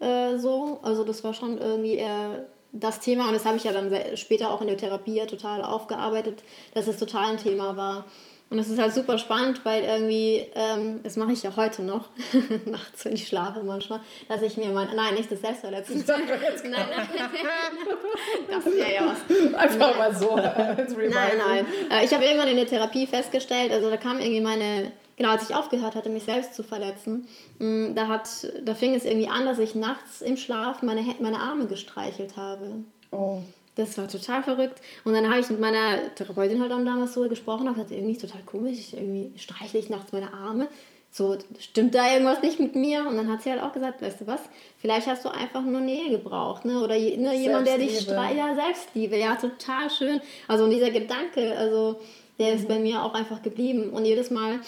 [0.00, 0.80] Äh, so.
[0.82, 4.50] Also das war schon irgendwie eher das Thema und das habe ich ja dann später
[4.50, 6.42] auch in der Therapie ja total aufgearbeitet,
[6.74, 8.04] dass es total ein Thema war.
[8.50, 12.08] Und das ist halt super spannend, weil irgendwie, ähm, das mache ich ja heute noch,
[12.64, 16.02] nachts, wenn ich schlafe manchmal, dass ich mir mein, nein, nicht das Selbstverletzen.
[16.06, 16.22] nein,
[16.70, 17.08] nein,
[18.50, 19.54] das wäre ja was.
[19.54, 20.36] Einfach mal so.
[20.36, 21.66] Nein, nein.
[21.90, 25.48] Äh, Ich habe irgendwann in der Therapie festgestellt, also da kam irgendwie meine, genau als
[25.48, 28.28] ich aufgehört hatte, mich selbst zu verletzen, mh, da, hat,
[28.64, 32.82] da fing es irgendwie an, dass ich nachts im Schlaf meine, meine Arme gestreichelt habe.
[33.10, 33.42] Oh.
[33.78, 34.80] Das war total verrückt.
[35.04, 38.42] Und dann habe ich mit meiner Therapeutin halt damals so gesprochen und gesagt, irgendwie total
[38.44, 40.66] komisch, irgendwie streichle ich nachts meine Arme.
[41.12, 43.06] So, stimmt da irgendwas nicht mit mir?
[43.06, 44.40] Und dann hat sie halt auch gesagt, weißt du was,
[44.80, 46.82] vielleicht hast du einfach nur Nähe gebraucht, ne?
[46.82, 48.38] Oder je- ne, jemand, der dich streichelt.
[48.38, 50.20] Ja, Selbstliebe, ja, total schön.
[50.48, 52.00] Also und dieser Gedanke, also
[52.40, 53.90] der ist bei mir auch einfach geblieben.
[53.90, 54.58] Und jedes Mal,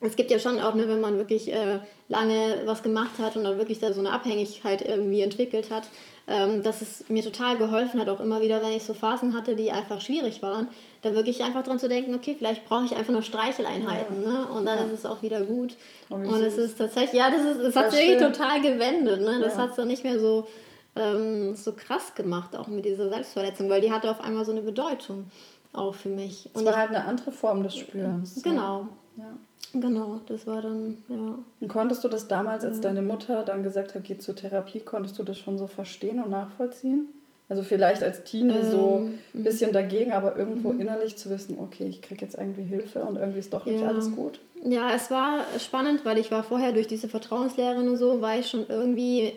[0.00, 1.78] es gibt ja schon auch, ne, wenn man wirklich äh,
[2.08, 5.84] lange was gemacht hat und dann wirklich da so eine Abhängigkeit irgendwie entwickelt hat,
[6.28, 9.56] ähm, dass es mir total geholfen hat, auch immer wieder, wenn ich so Phasen hatte,
[9.56, 10.68] die einfach schwierig waren,
[11.02, 14.46] da wirklich einfach dran zu denken, okay, vielleicht brauche ich einfach nur Streicheleinheiten, ne?
[14.54, 15.76] Und dann ist es auch wieder gut.
[16.10, 19.40] Oh, wie und es ist tatsächlich, ja, das ist, es hat sich total gewendet, ne?
[19.40, 19.62] Das Ja.
[19.62, 20.46] hat es dann nicht mehr so,
[20.94, 24.62] ähm, so krass gemacht, auch mit dieser Selbstverletzung, weil die hatte auf einmal so eine
[24.62, 25.30] Bedeutung
[25.72, 26.50] auch für mich.
[26.52, 28.42] Es Und war halt eine andere Form des Spürens.
[28.42, 29.78] genau, Ja.
[29.80, 31.38] genau, das war dann, ja.
[31.60, 35.18] Und konntest du das damals, als deine Mutter dann gesagt hat, geh zur Therapie, konntest
[35.18, 37.08] du das schon so verstehen und nachvollziehen?
[37.48, 41.84] Also vielleicht als Teenie so Ähm, ein bisschen dagegen, aber irgendwo innerlich zu wissen, okay,
[41.86, 43.88] ich kriege jetzt irgendwie Hilfe und irgendwie ist doch nicht Ja.
[43.88, 44.40] alles gut.
[44.64, 48.48] Ja, es war spannend, weil ich war vorher durch diese Vertrauenslehrerin und so, war ich
[48.48, 49.32] schon irgendwie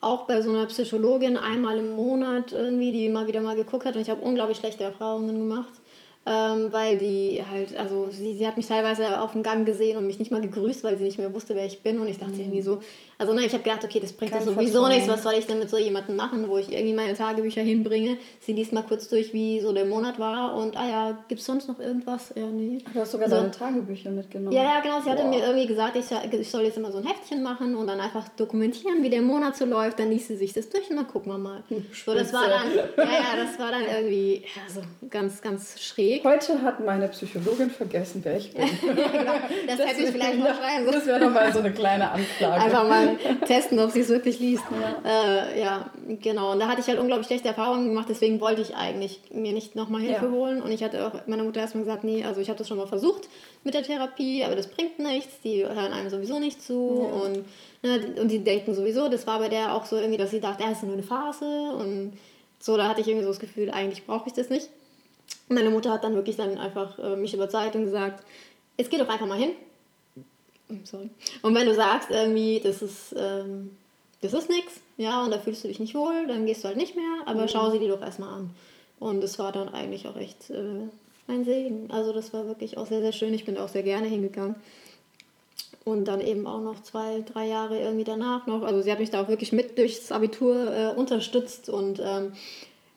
[0.00, 3.94] auch bei so einer Psychologin einmal im Monat irgendwie, die immer wieder mal geguckt hat
[3.96, 5.72] und ich habe unglaublich schlechte Erfahrungen gemacht.
[6.26, 10.06] Ähm, weil die halt, also sie, sie hat mich teilweise auf dem Gang gesehen und
[10.06, 11.98] mich nicht mal gegrüßt, weil sie nicht mehr wusste, wer ich bin.
[11.98, 12.80] Und ich dachte irgendwie so,
[13.20, 15.46] also ne, ich habe gedacht, okay, das bringt Kein ja sowieso nichts, was soll ich
[15.46, 18.16] denn mit so jemandem machen, wo ich irgendwie meine Tagebücher hinbringe.
[18.40, 21.46] Sie liest mal kurz durch, wie so der Monat war und ah ja, gibt es
[21.46, 22.32] sonst noch irgendwas?
[22.34, 22.78] Ja, nee.
[22.94, 23.36] Du hast sogar So.
[23.36, 24.56] deine Tagebücher mitgenommen.
[24.56, 25.02] Ja, ja, genau.
[25.02, 25.28] Sie hatte Boah.
[25.28, 28.00] mir irgendwie gesagt, ich soll, ich soll jetzt immer so ein Heftchen machen und dann
[28.00, 29.98] einfach dokumentieren, wie der Monat so läuft.
[29.98, 31.62] Dann liest sie sich das durch und dann gucken wir mal.
[31.92, 34.80] So, das war dann, ja, ja, das war dann irgendwie ja, so
[35.10, 36.24] ganz, ganz schräg.
[36.24, 38.64] Heute hat meine Psychologin vergessen, wer ich bin.
[39.66, 40.92] Das, hätte ich vielleicht noch schreiben sollen.
[40.92, 42.64] Das wäre doch mal so eine kleine Anklage.
[42.64, 43.09] Einfach mal
[43.46, 44.64] testen, ob sie es wirklich liest.
[45.04, 45.44] Ja.
[45.52, 45.90] Äh, ja,
[46.22, 46.52] genau.
[46.52, 49.76] Und da hatte ich halt unglaublich schlechte Erfahrungen gemacht, deswegen wollte ich eigentlich mir nicht
[49.76, 50.30] nochmal Hilfe Ja.
[50.32, 50.62] holen.
[50.62, 52.86] Und ich hatte auch meiner Mutter erstmal gesagt, nee, also ich habe das schon mal
[52.86, 53.28] versucht
[53.64, 56.78] mit der Therapie, aber das bringt nichts, die hören einem sowieso nicht zu.
[56.88, 57.44] Und,
[57.82, 60.62] ne, und die denken sowieso, das war bei der auch so irgendwie, dass sie dachte,
[60.62, 61.44] ja, das ist nur eine Phase.
[61.78, 62.12] Und
[62.58, 64.68] so, da hatte ich irgendwie so das Gefühl, eigentlich brauche ich das nicht.
[65.48, 68.24] Und meine Mutter hat dann wirklich dann einfach äh, mich überzeugt und gesagt,
[68.76, 69.50] jetzt geh doch einfach mal hin.
[70.84, 71.10] Sorry.
[71.42, 73.70] Und wenn du sagst irgendwie, das ist, ähm,
[74.20, 76.76] das ist nichts, ja, und da fühlst du dich nicht wohl, dann gehst du halt
[76.76, 77.48] nicht mehr, aber mhm.
[77.48, 78.50] schau sie dir doch erstmal an.
[78.98, 80.88] Und es war dann eigentlich auch echt äh,
[81.26, 81.90] ein Segen.
[81.90, 83.32] Also das war wirklich auch sehr, sehr schön.
[83.32, 84.56] Ich bin auch sehr gerne hingegangen.
[85.84, 88.62] Und dann eben auch noch zwei, drei Jahre irgendwie danach noch.
[88.62, 92.32] Also sie hat mich da auch wirklich mit durchs Abitur äh, unterstützt und ähm,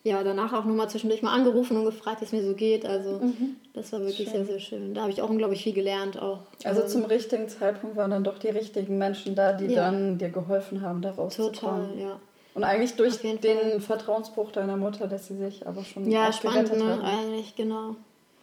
[0.03, 2.85] ja, danach auch nochmal zwischendurch mal angerufen und gefragt, wie es mir so geht.
[2.85, 3.55] Also mhm.
[3.73, 4.45] das war wirklich schön.
[4.45, 4.93] sehr, sehr schön.
[4.93, 6.21] Da habe ich auch unglaublich viel gelernt.
[6.21, 6.39] Auch.
[6.65, 9.85] Also ähm, zum richtigen Zeitpunkt waren dann doch die richtigen Menschen da, die ja.
[9.85, 11.89] dann dir geholfen haben, daraus Total, zu kommen.
[11.89, 12.19] Total, ja.
[12.53, 13.79] Und eigentlich durch den Fall.
[13.79, 16.97] Vertrauensbruch deiner Mutter, dass sie sich aber schon ja, spannend, ne?
[16.97, 17.03] hat.
[17.03, 17.95] eigentlich, genau.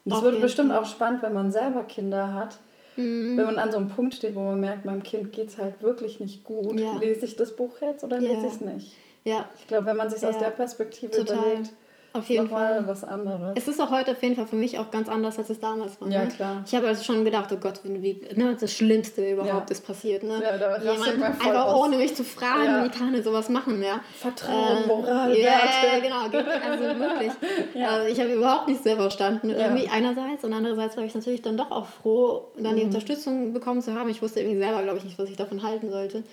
[0.05, 0.81] Das wird bestimmt Fall.
[0.81, 2.59] auch spannend, wenn man selber Kinder hat.
[2.97, 3.37] Mhm.
[3.37, 5.81] Wenn man an so einem Punkt steht, wo man merkt, meinem Kind geht es halt
[5.83, 6.81] wirklich nicht gut.
[6.81, 6.97] Ja.
[6.99, 8.33] Lese ich das Buch jetzt oder ja.
[8.33, 8.93] lese ich es nicht?
[9.25, 9.49] Ja.
[9.59, 10.29] Ich glaube, wenn man sich ja.
[10.29, 11.37] aus der Perspektive Total.
[11.37, 11.71] überlegt,
[12.13, 12.83] auf jeden Fall.
[12.89, 13.53] was anderes.
[13.55, 16.01] Es ist auch heute auf jeden Fall für mich auch ganz anders, als es damals
[16.01, 16.09] war.
[16.09, 16.29] Ja, ne?
[16.29, 16.65] klar.
[16.67, 19.77] Ich habe also schon gedacht, oh Gott, wie, ne, das Schlimmste überhaupt ja.
[19.77, 20.25] ist passiert.
[20.25, 20.43] Ne?
[20.43, 21.87] Ja, da Jemand einfach aus.
[21.87, 22.85] ohne mich zu fragen, ja.
[22.85, 24.01] wie kann er sowas machen, ja.
[24.19, 26.03] Vertrauen, äh, Moral, Ja, Werte.
[26.03, 26.23] genau.
[26.23, 27.33] Also wirklich.
[27.75, 27.89] ja.
[27.91, 29.51] also ich habe überhaupt nichts selber verstanden.
[29.51, 32.89] Irgendwie einerseits und andererseits war ich natürlich dann doch auch froh, dann die mhm.
[32.89, 34.09] Unterstützung bekommen zu haben.
[34.09, 36.25] Ich wusste irgendwie selber, glaube ich, nicht, was ich davon halten sollte.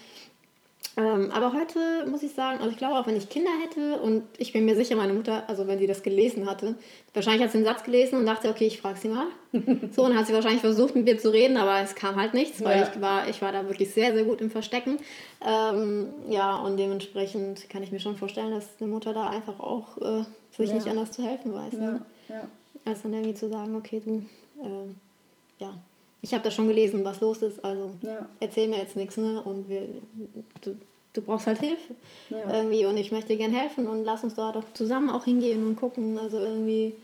[0.97, 4.23] Ähm, aber heute muss ich sagen, also ich glaube auch, wenn ich Kinder hätte und
[4.39, 6.73] ich bin mir sicher, meine Mutter, also wenn sie das gelesen hatte,
[7.13, 9.27] wahrscheinlich hat sie den Satz gelesen und dachte, okay, ich frage sie mal.
[9.91, 12.33] so, und dann hat sie wahrscheinlich versucht, mit mir zu reden, aber es kam halt
[12.33, 12.89] nichts, weil ja.
[12.91, 14.97] ich, war, ich war da wirklich sehr, sehr gut im Verstecken.
[15.45, 19.97] Ähm, ja, und dementsprechend kann ich mir schon vorstellen, dass eine Mutter da einfach auch
[19.99, 20.23] äh,
[20.57, 20.75] sich ja.
[20.75, 21.73] nicht anders zu helfen weiß.
[21.73, 22.01] Ne?
[22.27, 22.47] Ja.
[22.85, 24.25] Als dann irgendwie zu sagen, okay, du,
[24.63, 25.73] äh, ja,
[26.21, 28.25] ich habe da schon gelesen, was los ist, also ja.
[28.39, 29.41] erzähl mir jetzt nichts, ne?
[29.41, 29.83] Und wir,
[30.61, 30.75] du,
[31.13, 31.93] du brauchst halt Hilfe
[32.29, 32.53] ja.
[32.53, 35.65] irgendwie und ich möchte dir gerne helfen und lass uns da doch zusammen auch hingehen
[35.65, 36.95] und gucken, also irgendwie,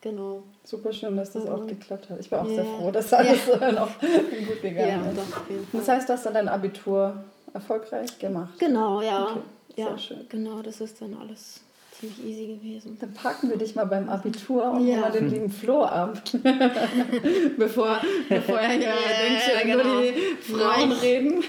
[0.00, 0.42] genau.
[0.64, 2.20] Super schön, dass das auch geklappt hat.
[2.20, 2.54] Ich war auch yeah.
[2.54, 3.72] sehr froh, dass alles ja.
[3.72, 5.18] noch gut gegangen ist.
[5.18, 8.58] Doch, das heißt, du hast dann dein Abitur erfolgreich gemacht?
[8.58, 9.24] Genau, ja.
[9.24, 9.40] Okay.
[9.74, 10.26] Ja, schön.
[10.28, 11.60] genau, das ist dann alles
[12.02, 12.96] ziemlich easy gewesen.
[13.00, 15.00] Dann packen wir dich mal beim Abitur und ja.
[15.00, 16.20] mal den lieben Flo ab.
[17.56, 19.94] bevor, bevor er hier ja, denkt, ja, genau.
[19.94, 21.44] nur die Frauen reden.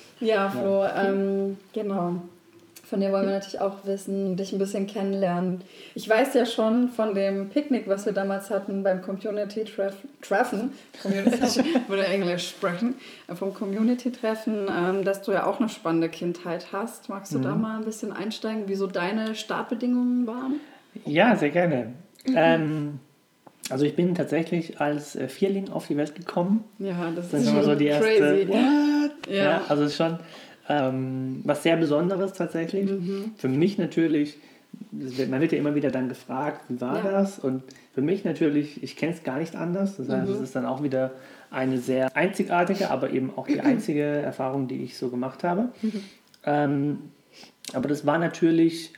[0.20, 2.22] ja, Flo, ähm, genau.
[2.90, 5.62] Von dir wollen wir natürlich auch wissen, dich ein bisschen kennenlernen.
[5.94, 11.38] Ich weiß ja schon von dem Picknick, was wir damals hatten beim Community Treffen, Community,
[11.88, 12.96] würde Englisch sprechen,
[13.28, 17.08] äh, vom Community Treffen, ähm, dass du ja auch eine spannende Kindheit hast.
[17.08, 17.42] Magst du mhm.
[17.42, 20.58] da mal ein bisschen einsteigen, wieso deine Startbedingungen waren?
[21.04, 21.92] Ja, sehr gerne.
[22.26, 22.34] Mhm.
[22.34, 23.00] Ähm,
[23.70, 26.64] also ich bin tatsächlich als äh, Vierling auf die Welt gekommen.
[26.80, 28.04] Ja, das, das ist schon so die erste.
[28.04, 28.48] Crazy.
[28.48, 29.28] What?
[29.28, 29.44] Ja.
[29.44, 30.18] ja, also schon
[30.70, 32.88] ähm, was sehr Besonderes tatsächlich.
[32.88, 33.32] Mhm.
[33.36, 34.38] Für mich natürlich,
[34.92, 37.10] man wird ja immer wieder dann gefragt, wie war ja.
[37.10, 37.40] das?
[37.40, 39.96] Und für mich natürlich, ich kenne es gar nicht anders.
[39.96, 40.34] Das heißt, mhm.
[40.36, 41.10] es ist dann auch wieder
[41.50, 45.70] eine sehr einzigartige, aber eben auch die einzige Erfahrung, die ich so gemacht habe.
[45.82, 46.04] Mhm.
[46.44, 46.98] Ähm,
[47.72, 48.92] aber das war natürlich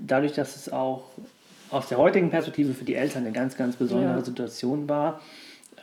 [0.00, 1.04] dadurch, dass es auch
[1.70, 4.24] aus der heutigen Perspektive für die Eltern eine ganz, ganz besondere ja.
[4.24, 5.20] Situation war,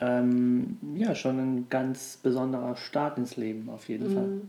[0.02, 4.14] ähm, ja, schon ein ganz besonderer Start ins Leben auf jeden mhm.
[4.14, 4.42] Fall.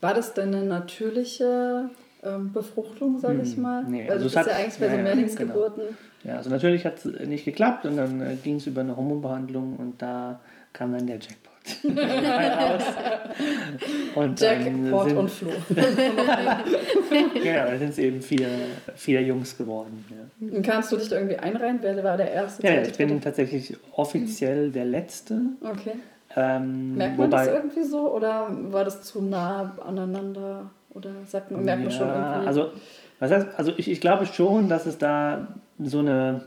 [0.00, 1.90] War das denn eine natürliche
[2.22, 3.84] ähm, Befruchtung, sage ich hm, mal?
[3.84, 5.82] Nee, also, also das ist hat, ja eigentlich bei ja, so Mehrlingsgeburten.
[5.82, 5.96] Genau.
[6.24, 9.76] Ja, also natürlich hat es nicht geklappt und dann äh, ging es über eine Hormonbehandlung
[9.76, 10.40] und da
[10.72, 11.52] kam dann der Jackpot.
[14.14, 15.50] und Jackpot sind, und Flo.
[17.34, 18.48] genau, dann sind es eben vier,
[18.94, 20.04] vier Jungs geworden.
[20.10, 20.56] Ja.
[20.56, 21.78] Und kannst du dich da irgendwie einreihen?
[21.80, 22.66] Wer war der erste?
[22.66, 25.40] Ja, ich bin tatsächlich offiziell der Letzte.
[25.60, 25.94] Okay.
[26.36, 30.70] Ähm, Merkt man wobei, das irgendwie so oder war das zu nah aneinander?
[30.90, 32.46] Oder sagt man, merkt man schon irgendwie?
[32.46, 32.70] Also,
[33.18, 36.42] was heißt, also ich, ich glaube schon, dass es da so eine,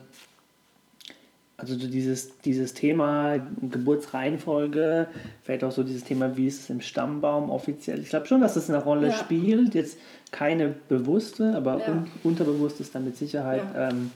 [1.58, 5.08] also dieses, dieses Thema Geburtsreihenfolge,
[5.44, 8.00] vielleicht auch so dieses Thema, wie ist es im Stammbaum offiziell.
[8.00, 9.14] Ich glaube schon, dass es eine Rolle ja.
[9.14, 9.76] spielt.
[9.76, 9.98] Jetzt
[10.32, 11.88] keine bewusste, aber ja.
[11.88, 13.90] un, unterbewusst ist dann mit Sicherheit ja.
[13.90, 14.12] ähm,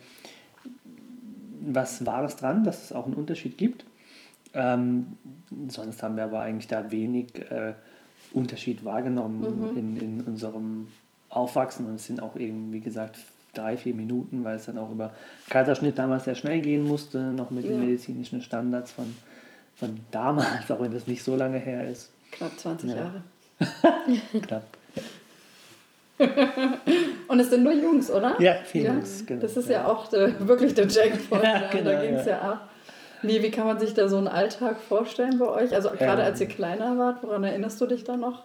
[1.62, 3.86] was Wahres dran, dass es auch einen Unterschied gibt.
[4.54, 5.18] Ähm,
[5.68, 7.74] sonst haben wir aber eigentlich da wenig äh,
[8.34, 9.78] Unterschied wahrgenommen mhm.
[9.78, 10.88] in, in unserem
[11.30, 13.18] Aufwachsen und es sind auch eben, wie gesagt,
[13.54, 15.12] drei, vier Minuten, weil es dann auch über
[15.50, 17.72] Kaiserschnitt damals sehr schnell gehen musste, noch mit ja.
[17.72, 19.16] den medizinischen Standards von,
[19.76, 22.12] von damals, auch wenn das nicht so lange her ist.
[22.32, 22.96] Knapp 20 ja.
[22.96, 23.24] Jahre.
[24.42, 24.64] Knapp.
[27.28, 28.40] Und es sind nur Jungs, oder?
[28.40, 28.94] Ja, viele ja?
[28.94, 29.42] Jungs, genau.
[29.42, 31.44] Das ist ja, auch der, wirklich der Jackpot.
[31.44, 32.40] Ja, genau, da ging es ja.
[32.40, 32.70] ab.
[33.24, 35.74] Wie, wie kann man sich da so einen Alltag vorstellen bei euch?
[35.74, 38.44] Also gerade ähm, als ihr kleiner wart, woran erinnerst du dich da noch?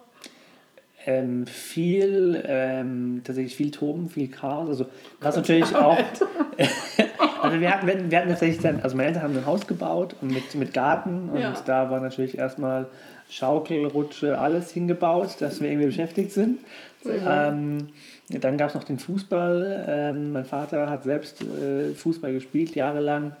[1.05, 4.69] Ähm, viel, ähm, tatsächlich viel Toben, viel Chaos.
[4.69, 4.85] Also
[5.21, 5.97] was natürlich auch.
[7.41, 10.55] also wir hatten, wir hatten tatsächlich dann, also meine Eltern haben ein Haus gebaut mit,
[10.55, 11.53] mit Garten und ja.
[11.65, 12.87] da war natürlich erstmal
[13.29, 16.59] Schaukel, Rutsche, alles hingebaut, dass wir irgendwie beschäftigt sind.
[17.05, 17.89] Ähm,
[18.29, 19.85] dann gab es noch den Fußball.
[19.87, 23.35] Ähm, mein Vater hat selbst äh, Fußball gespielt, jahrelang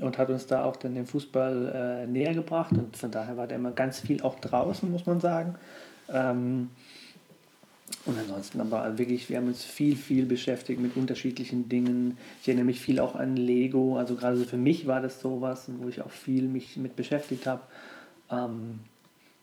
[0.00, 3.46] und hat uns da auch dann den Fußball äh, näher gebracht und von daher war
[3.46, 5.54] der immer ganz viel auch draußen, muss man sagen.
[6.12, 6.70] Ähm,
[8.06, 12.18] und ansonsten aber wirklich, wir haben uns viel, viel beschäftigt mit unterschiedlichen Dingen.
[12.42, 13.96] Ich erinnere mich viel auch an Lego.
[13.96, 17.46] Also gerade so für mich war das sowas, wo ich auch viel mich mit beschäftigt
[17.46, 17.62] habe.
[18.30, 18.80] Ähm,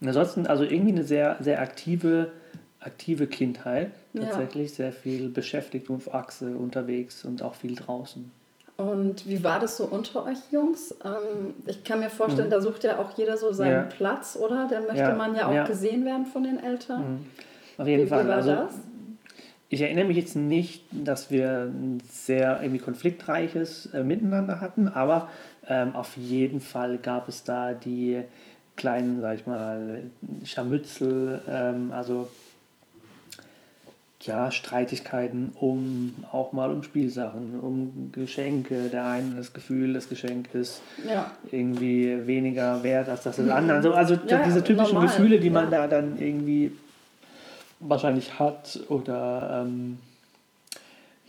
[0.02, 2.32] ansonsten, also irgendwie eine sehr, sehr aktive,
[2.80, 3.92] aktive Kindheit.
[4.16, 4.76] Tatsächlich ja.
[4.76, 8.32] sehr viel beschäftigt auf Achse unterwegs und auch viel draußen.
[8.82, 10.96] Und wie war das so unter euch Jungs?
[11.06, 12.52] Ähm, ich kann mir vorstellen, mhm.
[12.52, 13.82] da sucht ja auch jeder so seinen ja.
[13.84, 14.68] Platz, oder?
[14.70, 15.16] Da möchte ja.
[15.16, 17.02] man ja auch gesehen werden von den Eltern.
[17.02, 17.26] Mhm.
[17.78, 18.26] Auf jeden wie, Fall.
[18.26, 18.74] Wie war also, das?
[19.70, 25.30] Ich erinnere mich jetzt nicht, dass wir ein sehr irgendwie konfliktreiches äh, Miteinander hatten, aber
[25.68, 28.22] ähm, auf jeden Fall gab es da die
[28.76, 30.04] kleinen, sag ich mal,
[30.44, 32.28] Scharmützel, ähm, also
[34.26, 38.90] ja, Streitigkeiten um auch mal um Spielsachen, um Geschenke.
[38.90, 41.32] Der eine hat das Gefühl, das Geschenk ist ja.
[41.52, 43.78] irgendwie weniger wert als das des anderen.
[43.78, 45.08] Also, also ja, diese typischen normal.
[45.08, 46.72] Gefühle, die man da dann irgendwie
[47.80, 49.98] wahrscheinlich hat oder ähm,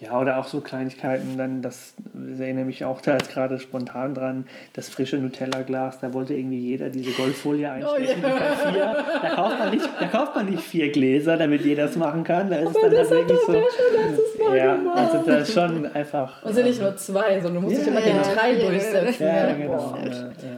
[0.03, 1.95] ja, oder auch so Kleinigkeiten, dann, das
[2.41, 6.91] erinnere mich auch da jetzt gerade spontan dran, das frische Nutella-Glas, da wollte irgendwie jeder
[6.91, 8.25] diese Goldfolie einstecken.
[8.25, 8.73] Oh, yeah.
[8.73, 12.25] vier, da, kauft man nicht, da kauft man nicht vier Gläser, damit jeder es machen
[12.25, 12.51] kann.
[12.51, 13.53] Da ist Aber dann das halt wirklich so.
[13.53, 14.99] Schon ja, gemacht.
[14.99, 16.43] also das ist schon einfach.
[16.43, 19.25] Und sind nicht nur zwei, sondern du musst dich immer gegen drei durchsetzen.
[19.25, 19.95] Ja, genau.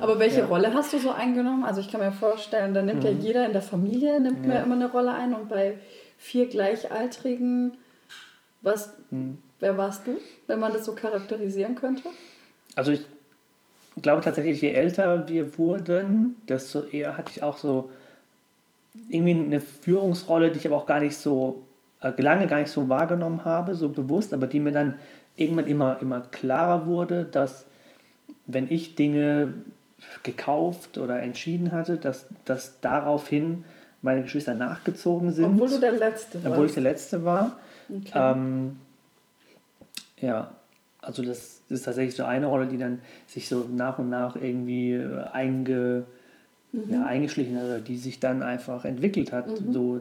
[0.01, 1.65] Aber welche Rolle hast du so eingenommen?
[1.65, 3.11] Also ich kann mir vorstellen, da nimmt mhm.
[3.11, 4.63] ja jeder in der Familie nimmt ja.
[4.63, 5.75] immer eine Rolle ein und bei
[6.17, 7.77] vier Gleichaltrigen
[8.65, 9.39] was, hm.
[9.61, 12.03] Wer warst du, wenn man das so charakterisieren könnte?
[12.75, 13.01] Also ich
[14.03, 17.91] glaube tatsächlich, je älter wir wurden, desto eher hatte ich auch so
[19.09, 21.63] irgendwie eine Führungsrolle, die ich aber auch gar nicht so
[22.01, 24.99] äh, lange gar nicht so wahrgenommen habe, so bewusst, aber die mir dann
[25.37, 27.65] irgendwann immer, immer klarer wurde, dass
[28.47, 29.55] wenn ich Dinge
[30.23, 33.65] gekauft oder entschieden hatte, dass, dass daraufhin
[34.03, 35.47] meine Geschwister nachgezogen sind.
[35.47, 36.47] Obwohl du der Letzte warst.
[36.53, 37.57] Obwohl ich der Letzte war.
[37.95, 38.13] Okay.
[38.15, 38.77] Ähm,
[40.21, 40.51] ja,
[41.01, 44.93] also das ist tatsächlich so eine Rolle, die dann sich so nach und nach irgendwie
[44.93, 46.05] äh, einge,
[46.73, 46.93] mhm.
[46.93, 49.73] ja, eingeschlichen hat, oder die sich dann einfach entwickelt hat, mhm.
[49.73, 50.01] so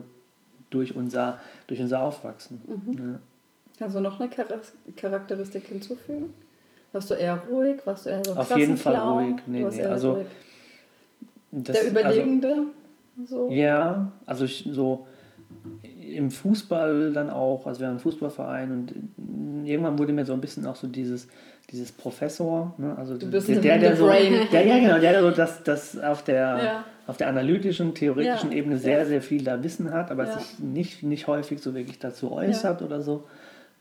[0.70, 2.60] durch unser, durch unser Aufwachsen.
[2.66, 2.98] Mhm.
[2.98, 3.18] Ja.
[3.78, 4.30] Kannst du noch eine
[4.96, 6.32] Charakteristik hinzufügen?
[6.92, 7.80] Warst du eher ruhig?
[7.84, 9.36] Warst du eher so Auf jeden Fall ruhig.
[9.46, 9.84] Nee, nee.
[9.84, 10.24] Also,
[11.50, 12.66] das, Der Überlegende?
[13.20, 13.50] Also, so.
[13.50, 15.06] Ja, also ich, so
[16.14, 20.40] im Fußball dann auch, also wir haben einen Fußballverein und irgendwann wurde mir so ein
[20.40, 21.28] bisschen auch so dieses,
[21.70, 22.96] dieses Professor, ne?
[22.96, 26.36] also der, der, der so, der, ja genau, der, der so das, das auf der
[26.36, 26.84] ja.
[27.06, 28.58] auf der analytischen, theoretischen ja.
[28.58, 30.38] Ebene sehr, sehr viel da Wissen hat, aber ja.
[30.38, 33.24] sich nicht, nicht häufig so wirklich dazu äußert oder so.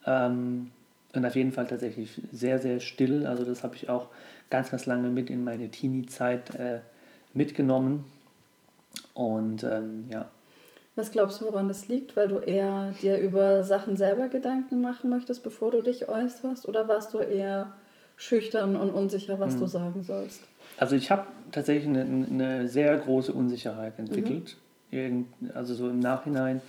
[0.05, 0.71] Ähm,
[1.15, 3.27] und auf jeden Fall tatsächlich sehr, sehr still.
[3.27, 4.07] Also das habe ich auch
[4.49, 6.79] ganz, ganz lange mit in meine Teenie-Zeit äh,
[7.33, 8.05] mitgenommen.
[9.13, 10.29] Und ähm, ja,
[10.95, 12.15] was glaubst du, woran das liegt?
[12.15, 16.67] Weil du eher dir über Sachen selber Gedanken machen möchtest, bevor du dich äußerst?
[16.67, 17.73] Oder warst du eher
[18.15, 19.59] schüchtern und unsicher, was mhm.
[19.59, 20.41] du sagen sollst?
[20.77, 24.57] Also ich habe tatsächlich eine, eine, sehr große Unsicherheit entwickelt.
[24.91, 25.25] Mhm.
[25.53, 26.61] Also so im Nachhinein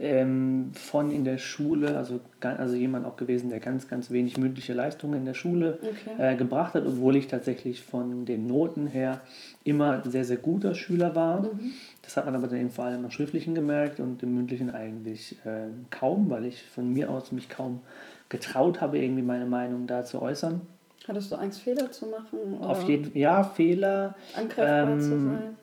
[0.00, 4.72] ähm, von in der Schule, also, also jemand auch gewesen, der ganz, ganz wenig mündliche
[4.72, 6.32] Leistungen in der Schule okay.
[6.32, 9.20] äh, gebracht hat, obwohl ich tatsächlich von den Noten her
[9.62, 11.42] immer sehr, sehr guter Schüler war.
[11.42, 11.72] Mhm.
[12.02, 15.36] Das hat man aber dann eben vor allem im Schriftlichen gemerkt und im mündlichen eigentlich
[15.44, 17.80] äh, kaum, weil ich von mir aus mich kaum
[18.28, 20.60] getraut habe, irgendwie meine Meinung da zu äußern.
[21.06, 22.54] Hattest du Angst, Fehler zu machen?
[22.58, 22.70] Oder?
[22.70, 24.16] Auf jeden Ja, Fehler.
[24.34, 25.56] Angreifbar ähm, zu sein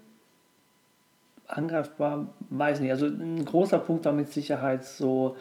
[1.52, 2.92] angreifbar, weiß nicht.
[2.92, 5.36] Also ein großer Punkt war mit Sicherheit so,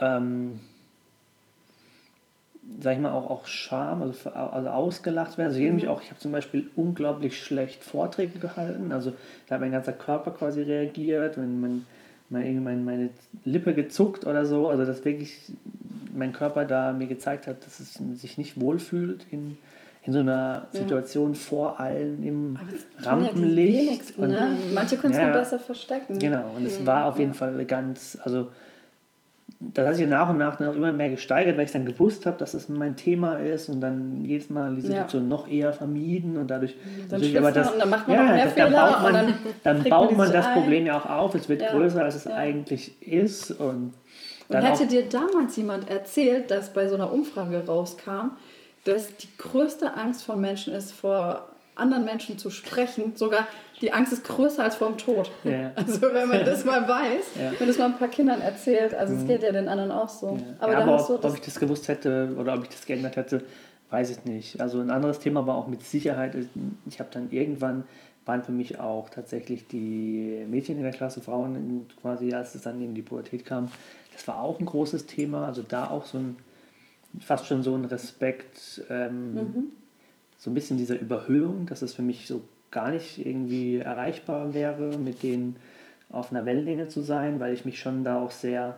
[0.00, 0.60] ähm,
[2.80, 5.48] sag ich mal, auch, auch Scham, also, also ausgelacht werden.
[5.48, 5.88] Also ich, mhm.
[5.88, 8.92] auch, ich habe zum Beispiel unglaublich schlecht Vorträge gehalten.
[8.92, 9.12] Also
[9.46, 11.86] da hat mein ganzer Körper quasi reagiert, wenn man
[12.28, 13.10] mein, meine
[13.44, 14.68] Lippe gezuckt oder so.
[14.68, 15.52] Also dass wirklich
[16.14, 19.58] mein Körper da mir gezeigt hat, dass es sich nicht wohlfühlt in
[20.06, 21.38] in so einer Situation ja.
[21.38, 22.58] vor allen im
[22.98, 24.16] Rampenlicht.
[24.16, 24.56] Ja ne?
[24.72, 26.18] Manche können es ja, besser verstecken.
[26.18, 26.86] Genau, und es mhm.
[26.86, 28.48] war auf jeden Fall ganz, also
[29.58, 32.36] das hat sich nach und nach noch immer mehr gesteigert, weil ich dann gewusst habe,
[32.38, 35.28] dass das mein Thema ist und dann jedes Mal die Situation ja.
[35.28, 36.76] noch eher vermieden und dadurch
[37.08, 39.34] dann natürlich aber das, dann macht man ja, mehr das, Fehler dann baut man, dann,
[39.64, 40.54] dann baut man das ein.
[40.54, 41.72] Problem ja auch auf, es wird ja.
[41.72, 42.34] größer als es ja.
[42.34, 43.94] eigentlich ist und
[44.48, 48.36] und hätte dir damals jemand erzählt, dass bei so einer Umfrage rauskam,
[48.86, 53.46] dass die größte Angst von Menschen ist, vor anderen Menschen zu sprechen, sogar
[53.82, 55.30] die Angst ist größer als vorm Tod.
[55.44, 55.72] Ja.
[55.76, 57.52] Also wenn man das mal weiß, ja.
[57.58, 59.28] wenn das mal ein paar Kindern erzählt, also es mhm.
[59.28, 60.38] geht ja den anderen auch so.
[60.58, 63.44] Aber, ja, aber ob, ob ich das gewusst hätte oder ob ich das geändert hätte,
[63.90, 64.60] weiß ich nicht.
[64.60, 66.34] Also ein anderes Thema war auch mit Sicherheit.
[66.86, 67.84] Ich habe dann irgendwann
[68.24, 72.82] waren für mich auch tatsächlich die Mädchen in der Klasse, Frauen quasi, als es dann
[72.82, 73.68] in die Pubertät kam.
[74.12, 75.46] Das war auch ein großes Thema.
[75.46, 76.36] Also da auch so ein
[77.20, 79.64] fast schon so ein Respekt, ähm, mhm.
[80.38, 84.98] so ein bisschen dieser Überhöhung, dass es für mich so gar nicht irgendwie erreichbar wäre,
[84.98, 85.56] mit denen
[86.10, 88.76] auf einer Wellenlänge zu sein, weil ich mich schon da auch sehr,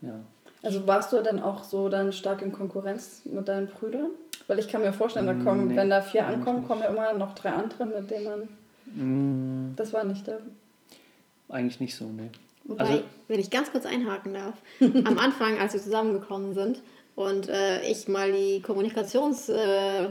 [0.00, 0.14] ja.
[0.62, 4.10] Also warst du dann auch so dann stark in Konkurrenz mit deinen Brüdern?
[4.46, 7.12] Weil ich kann mir vorstellen, da kommen, nee, wenn da vier ankommen, kommen ja immer
[7.14, 9.70] noch drei andere, mit denen man.
[9.70, 9.76] Mm.
[9.76, 10.38] Das war nicht der.
[11.48, 12.30] Eigentlich nicht so, ne.
[12.64, 16.82] Wobei, also, wenn ich ganz kurz einhaken darf, am Anfang, als wir zusammengekommen sind
[17.14, 19.48] und äh, ich mal die Kommunikations...
[19.48, 20.08] Äh,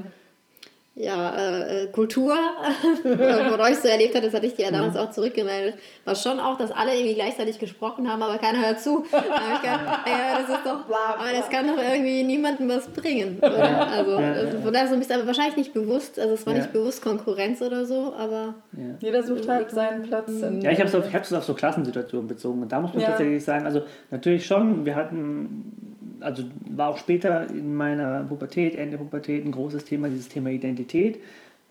[0.93, 2.35] ja, äh, Kultur
[3.03, 6.39] von euch so erlebt hat, das hatte ich dir ja damals auch zurückgemeldet, war schon
[6.39, 9.05] auch, dass alle irgendwie gleichzeitig gesprochen haben, aber keiner hört zu.
[9.09, 9.19] Da
[9.55, 13.37] ich gedacht, ja, das ist doch, aber das kann doch irgendwie niemandem was bringen.
[13.39, 13.87] Oder?
[13.89, 17.01] Also, von daher so ein bisschen, aber wahrscheinlich nicht bewusst, also es war nicht bewusst
[17.01, 18.55] Konkurrenz oder so, aber.
[18.99, 20.29] Jeder sucht halt seinen Platz.
[20.29, 23.43] In ja, ich habe es auf, auf so Klassensituationen bezogen und da muss man tatsächlich
[23.43, 25.90] sagen, also natürlich schon, wir hatten
[26.21, 30.49] also war auch später in meiner Pubertät, Ende der Pubertät, ein großes Thema, dieses Thema
[30.49, 31.19] Identität.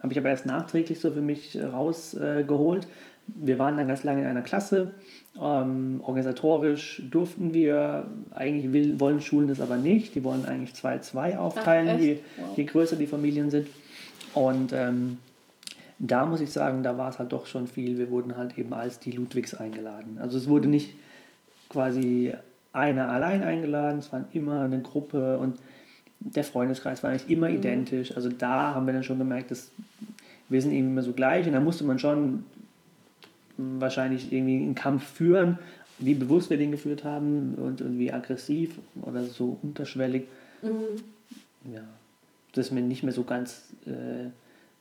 [0.03, 2.85] Habe ich aber erst nachträglich so für mich rausgeholt.
[2.85, 2.89] Äh,
[3.27, 4.93] wir waren dann ganz lange in einer Klasse.
[5.41, 10.15] Ähm, organisatorisch durften wir, eigentlich will, wollen Schulen das aber nicht.
[10.15, 12.57] Die wollen eigentlich 2-2 aufteilen, Ach, je, wow.
[12.57, 13.69] je, größer die Familien sind.
[14.35, 15.19] Und ähm,
[15.99, 17.99] da muss ich sagen, da war es halt doch schon viel.
[17.99, 20.19] Wir wurden halt eben als die Ludwigs eingeladen.
[20.21, 20.95] Also es wurde nicht
[21.69, 22.33] quasi
[22.73, 25.59] einer allein eingeladen, es waren immer eine Gruppe und
[26.21, 27.57] der Freundeskreis war eigentlich immer mhm.
[27.57, 28.15] identisch.
[28.15, 29.71] Also da haben wir dann schon gemerkt, dass
[30.49, 32.45] wir sind irgendwie immer so gleich und da musste man schon
[33.57, 35.59] wahrscheinlich irgendwie einen Kampf führen,
[35.99, 40.25] wie bewusst wir den geführt haben und, und wie aggressiv oder so unterschwellig.
[40.63, 41.73] Mhm.
[41.75, 41.83] Ja,
[42.53, 44.31] das ist mir nicht mehr so ganz äh,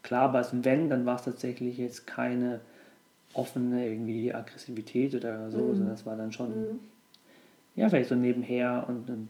[0.02, 0.46] klar war.
[0.52, 2.62] Wenn, dann war es tatsächlich jetzt keine
[3.34, 5.72] offene irgendwie Aggressivität oder so, mhm.
[5.72, 6.80] sondern das war dann schon mhm
[7.80, 9.30] ja, vielleicht so nebenher und, und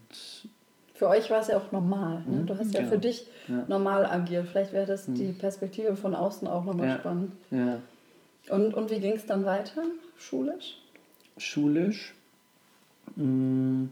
[0.94, 2.22] für euch war es ja auch normal.
[2.26, 2.40] Ne?
[2.40, 3.64] Mhm, du hast ja, ja für dich ja.
[3.68, 4.48] normal agiert.
[4.48, 5.14] Vielleicht wäre das mhm.
[5.14, 6.98] die Perspektive von außen auch nochmal ja.
[6.98, 7.32] spannend.
[7.50, 7.78] Ja.
[8.50, 9.82] Und, und wie ging es dann weiter,
[10.18, 10.78] schulisch?
[11.38, 12.12] Schulisch?
[13.14, 13.90] Mh, hm,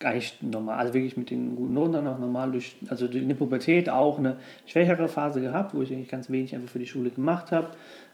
[0.00, 3.34] eigentlich normal, also wirklich mit den guten Noten dann auch normal durch, also in der
[3.34, 4.36] Pubertät auch eine
[4.66, 7.70] schwächere Phase gehabt, wo ich eigentlich ganz wenig einfach für die Schule gemacht habe,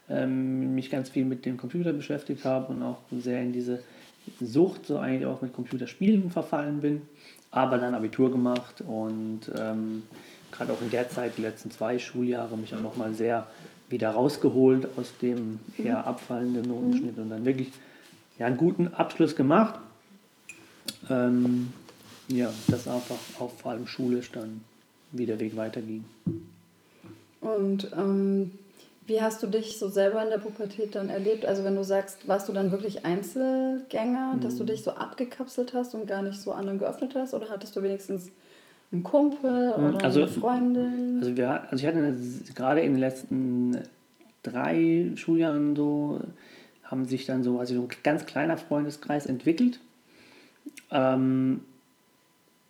[0.09, 3.83] ähm, mich ganz viel mit dem Computer beschäftigt habe und auch sehr in diese
[4.41, 7.03] Sucht so eigentlich auch mit Computerspielen verfallen bin,
[7.51, 10.03] aber dann Abitur gemacht und ähm,
[10.51, 13.47] gerade auch in der Zeit, die letzten zwei Schuljahre, mich auch nochmal sehr
[13.89, 16.05] wieder rausgeholt aus dem eher mhm.
[16.05, 17.71] abfallenden Notenschnitt und dann wirklich
[18.39, 19.79] ja, einen guten Abschluss gemacht.
[21.11, 21.73] Ähm,
[22.29, 24.63] ja, das einfach auch vor allem schulisch dann
[25.13, 26.05] wie der Weg weiterging.
[27.41, 28.53] Und ähm,
[29.07, 31.45] wie hast du dich so selber in der Pubertät dann erlebt?
[31.45, 34.41] Also wenn du sagst, warst du dann wirklich Einzelgänger, mhm.
[34.41, 34.69] dass du mhm.
[34.69, 37.35] dich so abgekapselt hast und gar nicht so anderen geöffnet hast?
[37.35, 38.31] Oder hattest du wenigstens
[38.93, 39.85] einen Kumpel mhm.
[39.85, 41.19] oder also, eine Freundin?
[41.21, 42.17] Also, wir, also ich hatte
[42.55, 43.79] gerade in den letzten
[44.43, 46.21] drei Schuljahren so,
[46.85, 49.81] haben sich dann so, also so ein ganz kleiner Freundeskreis entwickelt.
[50.91, 51.61] Ähm,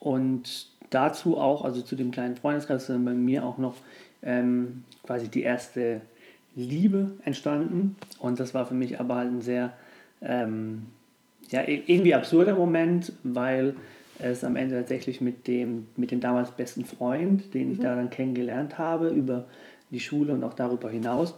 [0.00, 3.76] und dazu auch, also zu dem kleinen Freundeskreis, bei mir auch noch
[4.22, 6.00] ähm, quasi die erste
[6.56, 7.96] Liebe entstanden.
[8.18, 9.72] Und das war für mich aber halt ein sehr,
[10.22, 10.86] ähm,
[11.50, 13.74] ja, irgendwie absurder Moment, weil
[14.18, 17.82] es am Ende tatsächlich mit dem, mit dem damals besten Freund, den ich mhm.
[17.82, 19.46] da dann kennengelernt habe, über
[19.90, 21.34] die Schule und auch darüber hinaus,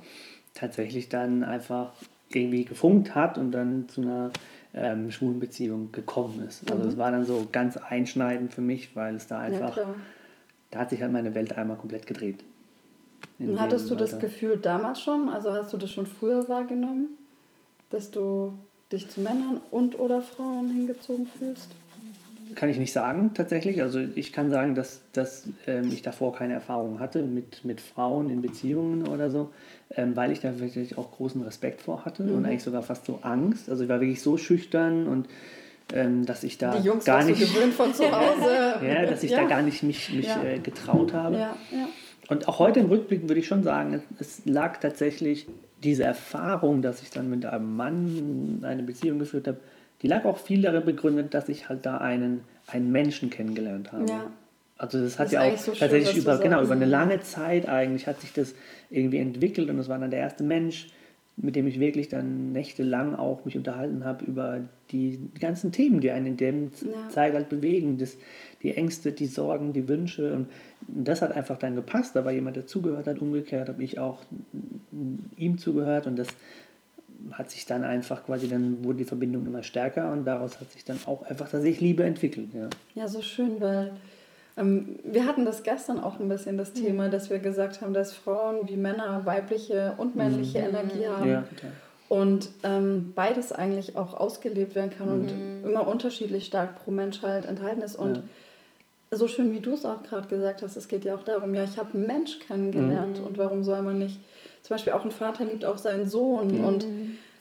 [0.55, 1.93] tatsächlich dann einfach
[2.31, 4.31] irgendwie gefunkt hat und dann zu einer
[4.75, 6.71] ähm, schwulen Beziehung gekommen ist.
[6.71, 6.99] Also es mhm.
[6.99, 9.79] war dann so ganz einschneidend für mich, weil es da einfach,
[10.71, 12.45] da hat sich halt meine Welt einmal komplett gedreht.
[13.39, 17.09] Und hattest du das Gefühl damals schon, also hast du das schon früher wahrgenommen,
[17.91, 18.55] dass du
[18.91, 21.69] dich zu Männern und oder Frauen hingezogen fühlst?
[22.55, 23.83] Kann ich nicht sagen, tatsächlich.
[23.83, 28.31] Also ich kann sagen, dass, dass ähm, ich davor keine Erfahrung hatte mit, mit Frauen
[28.31, 29.51] in Beziehungen oder so,
[29.95, 32.37] ähm, weil ich da wirklich auch großen Respekt vor hatte mhm.
[32.37, 33.69] und eigentlich sogar fast so Angst.
[33.69, 35.29] Also ich war wirklich so schüchtern und
[35.93, 38.87] ähm, dass ich da gar nicht gewöhnt von zu Hause.
[38.87, 39.43] ja, dass ich ja.
[39.43, 40.43] da gar nicht mich, mich ja.
[40.43, 41.37] äh, getraut habe.
[41.37, 41.57] Ja.
[42.29, 45.47] Und auch heute im Rückblick würde ich schon sagen, es lag tatsächlich
[45.83, 49.59] diese Erfahrung, dass ich dann mit einem Mann eine Beziehung geführt habe,
[50.03, 54.07] die lag auch viel darin begründet, dass ich halt da einen, einen Menschen kennengelernt habe.
[54.09, 54.31] Ja.
[54.79, 57.67] Also das hat das ja auch so tatsächlich schön, über, genau, über eine lange Zeit
[57.67, 58.55] eigentlich hat sich das
[58.91, 60.89] irgendwie entwickelt und das war dann der erste Mensch,
[61.37, 64.61] mit dem ich wirklich dann nächtelang auch mich unterhalten habe über
[64.91, 67.09] die, ganzen Themen, die einen in der ja.
[67.11, 67.99] Zeit halt bewegen.
[67.99, 68.17] Das,
[68.63, 70.33] die Ängste, die Sorgen, die Wünsche.
[70.33, 70.49] Und
[70.89, 72.17] das hat einfach dann gepasst.
[72.17, 73.19] Da war jemand, der zugehört hat.
[73.19, 74.23] Umgekehrt habe ich auch
[75.37, 76.07] ihm zugehört.
[76.07, 76.29] Und das
[77.33, 80.13] hat sich dann einfach quasi, dann wurde die Verbindung immer stärker.
[80.13, 82.49] Und daraus hat sich dann auch einfach tatsächlich Liebe entwickelt.
[82.55, 83.93] Ja, ja so schön, weil
[84.57, 87.11] wir hatten das gestern auch ein bisschen das Thema, mhm.
[87.11, 90.69] dass wir gesagt haben, dass Frauen wie Männer weibliche und männliche mhm.
[90.69, 91.31] Energie haben.
[91.31, 91.45] Ja,
[92.09, 95.15] und ähm, beides eigentlich auch ausgelebt werden kann mhm.
[95.15, 97.97] und immer unterschiedlich stark pro Mensch halt enthalten ist.
[97.97, 99.19] Und ja.
[99.19, 101.65] so schön wie du es auch gerade gesagt hast, es geht ja auch darum, ja,
[101.65, 103.27] ich habe einen Mensch kennengelernt mhm.
[103.27, 104.21] und warum soll man nicht,
[104.63, 106.65] zum Beispiel auch ein Vater liebt auch seinen Sohn mhm.
[106.65, 106.87] und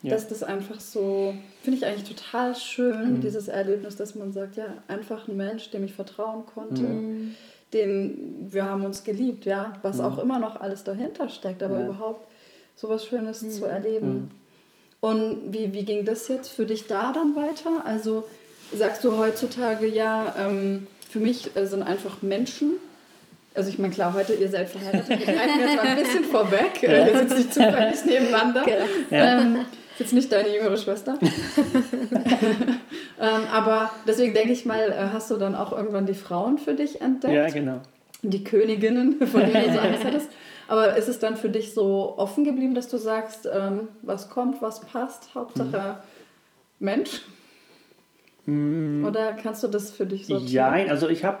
[0.06, 0.14] ja.
[0.14, 3.20] dass das einfach so, finde ich eigentlich total schön, mhm.
[3.20, 7.34] dieses Erlebnis, dass man sagt, ja, einfach ein Mensch, dem ich vertrauen konnte, mhm.
[7.72, 10.04] den wir haben uns geliebt, ja, was mhm.
[10.04, 11.86] auch immer noch alles dahinter steckt, aber ja.
[11.86, 12.28] überhaupt
[12.76, 13.70] sowas Schönes zu mhm.
[13.70, 14.12] erleben.
[14.14, 14.30] Mhm.
[15.00, 17.84] Und wie, wie ging das jetzt für dich da dann weiter?
[17.84, 18.24] Also
[18.74, 22.74] sagst du heutzutage, ja, ähm, für mich äh, sind einfach Menschen
[23.56, 26.82] also ich meine, klar, heute ihr seid verheiratet, wir greifen jetzt mal ein bisschen vorweg.
[26.82, 27.06] Ja.
[27.06, 28.64] Wir sitzen nicht zufällig nebeneinander.
[28.64, 28.84] Genau.
[29.10, 29.40] Ja.
[29.40, 29.64] Ähm,
[29.96, 31.18] ist jetzt nicht deine jüngere Schwester.
[33.20, 36.74] ähm, aber deswegen denke ich mal, äh, hast du dann auch irgendwann die Frauen für
[36.74, 37.32] dich entdeckt?
[37.32, 37.80] Ja, genau.
[38.20, 40.28] Die Königinnen, von denen du so Angst hattest.
[40.68, 44.60] Aber ist es dann für dich so offen geblieben, dass du sagst, ähm, was kommt,
[44.60, 45.98] was passt, Hauptsache
[46.78, 46.84] mhm.
[46.84, 47.22] Mensch?
[48.44, 49.02] Mhm.
[49.06, 50.36] Oder kannst du das für dich so?
[50.36, 51.38] Ja, also ich habe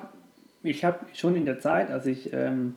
[0.62, 2.74] ich habe schon in der Zeit, als ich ähm,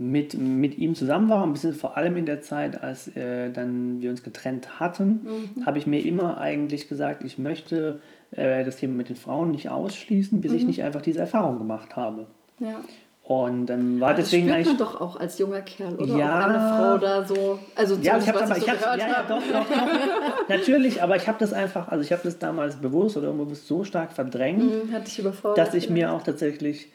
[0.00, 4.00] mit, mit ihm zusammen war, ein bisschen vor allem in der Zeit, als äh, dann
[4.00, 5.20] wir uns getrennt hatten,
[5.56, 5.66] mhm.
[5.66, 9.68] habe ich mir immer eigentlich gesagt, ich möchte äh, das Thema mit den Frauen nicht
[9.68, 10.56] ausschließen, bis mhm.
[10.56, 12.26] ich nicht einfach diese Erfahrung gemacht habe.
[12.60, 12.80] Ja.
[13.24, 16.16] Und dann war deswegen das spürt man doch auch als junger Kerl, oder?
[16.16, 17.58] Ja, eine Frau da so.
[17.76, 20.48] Also ja, ich habe aber, ich, so hab, ja, ja, doch, doch, doch.
[20.48, 23.84] Natürlich, aber ich habe das einfach, also ich habe das damals bewusst oder unbewusst so
[23.84, 26.88] stark verdrängt, mhm, dass ich mir auch tatsächlich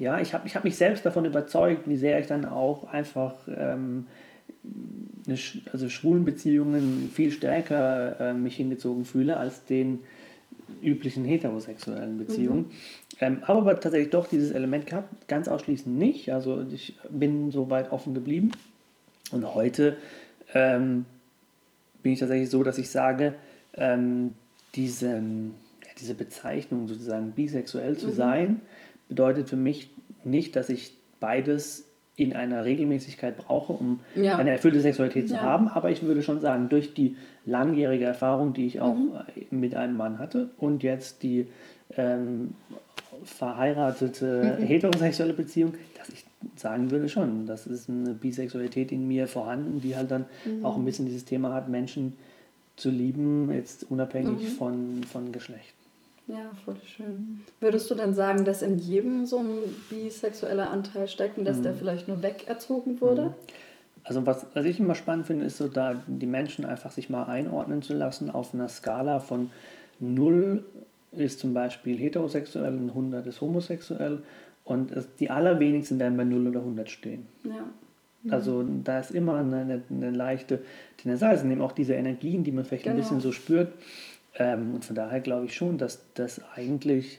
[0.00, 3.34] ja, ich habe ich hab mich selbst davon überzeugt, wie sehr ich dann auch einfach
[3.46, 4.06] ähm,
[5.26, 5.38] eine,
[5.72, 10.00] also schwulen Beziehungen viel stärker äh, mich hingezogen fühle als den
[10.82, 12.60] üblichen heterosexuellen Beziehungen.
[12.60, 12.70] Mhm.
[13.20, 16.32] Ähm, habe aber tatsächlich doch dieses Element gehabt, ganz ausschließend nicht.
[16.32, 18.52] Also ich bin so weit offen geblieben.
[19.32, 19.98] Und heute
[20.54, 21.04] ähm,
[22.02, 23.34] bin ich tatsächlich so, dass ich sage,
[23.74, 24.32] ähm,
[24.74, 28.12] diese, ja, diese Bezeichnung sozusagen bisexuell zu mhm.
[28.12, 28.60] sein,
[29.10, 29.90] bedeutet für mich
[30.24, 31.86] nicht, dass ich beides
[32.16, 34.36] in einer Regelmäßigkeit brauche, um ja.
[34.36, 35.42] eine erfüllte Sexualität zu ja.
[35.42, 35.68] haben.
[35.68, 39.20] Aber ich würde schon sagen, durch die langjährige Erfahrung, die ich auch mhm.
[39.50, 41.48] mit einem Mann hatte und jetzt die
[41.96, 42.54] ähm,
[43.24, 44.62] verheiratete mhm.
[44.64, 46.24] heterosexuelle Beziehung, dass ich
[46.56, 50.64] sagen würde schon, das ist eine Bisexualität in mir vorhanden, die halt dann mhm.
[50.64, 52.16] auch ein bisschen dieses Thema hat, Menschen
[52.76, 54.56] zu lieben, jetzt unabhängig mhm.
[54.56, 55.74] von, von Geschlecht.
[56.30, 57.40] Ja, voll schön.
[57.60, 59.48] Würdest du denn sagen, dass in jedem so ein
[59.88, 61.62] bisexueller Anteil steckt und dass mhm.
[61.64, 63.22] der vielleicht nur wegerzogen wurde?
[63.26, 63.34] Mhm.
[64.04, 67.24] Also was, was ich immer spannend finde, ist so da die Menschen einfach sich mal
[67.24, 69.50] einordnen zu lassen auf einer Skala von
[69.98, 70.64] 0
[71.12, 74.22] ist zum Beispiel heterosexuell und 100 ist homosexuell
[74.64, 77.26] und es, die allerwenigsten werden bei 0 oder 100 stehen.
[77.44, 77.64] Ja.
[78.22, 78.32] Mhm.
[78.32, 80.60] Also da ist immer eine, eine, leichte
[80.96, 81.22] Tendenz.
[81.22, 82.96] Es sind eben auch diese Energien, die man vielleicht genau.
[82.96, 83.72] ein bisschen so spürt.
[84.36, 87.18] Ähm, und von daher glaube ich schon, dass das eigentlich,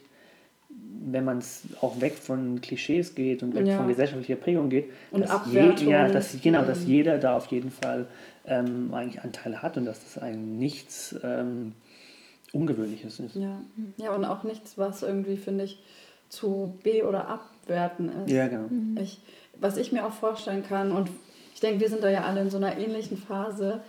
[0.70, 3.78] wenn man es auch weg von Klischees geht und weg ja.
[3.78, 7.72] von gesellschaftlicher Prägung geht, und dass, je, ja, dass, genau, dass jeder da auf jeden
[7.72, 8.08] Fall
[8.46, 11.74] ähm, eigentlich Anteile hat und dass das eigentlich nichts ähm,
[12.54, 13.36] Ungewöhnliches ist.
[13.36, 13.62] Ja.
[13.98, 15.84] ja, und auch nichts, was irgendwie, finde ich,
[16.30, 18.32] zu be- oder abwerten ist.
[18.32, 18.70] Ja, genau.
[19.02, 19.20] Ich,
[19.60, 21.10] was ich mir auch vorstellen kann, und
[21.54, 23.82] ich denke, wir sind da ja alle in so einer ähnlichen Phase,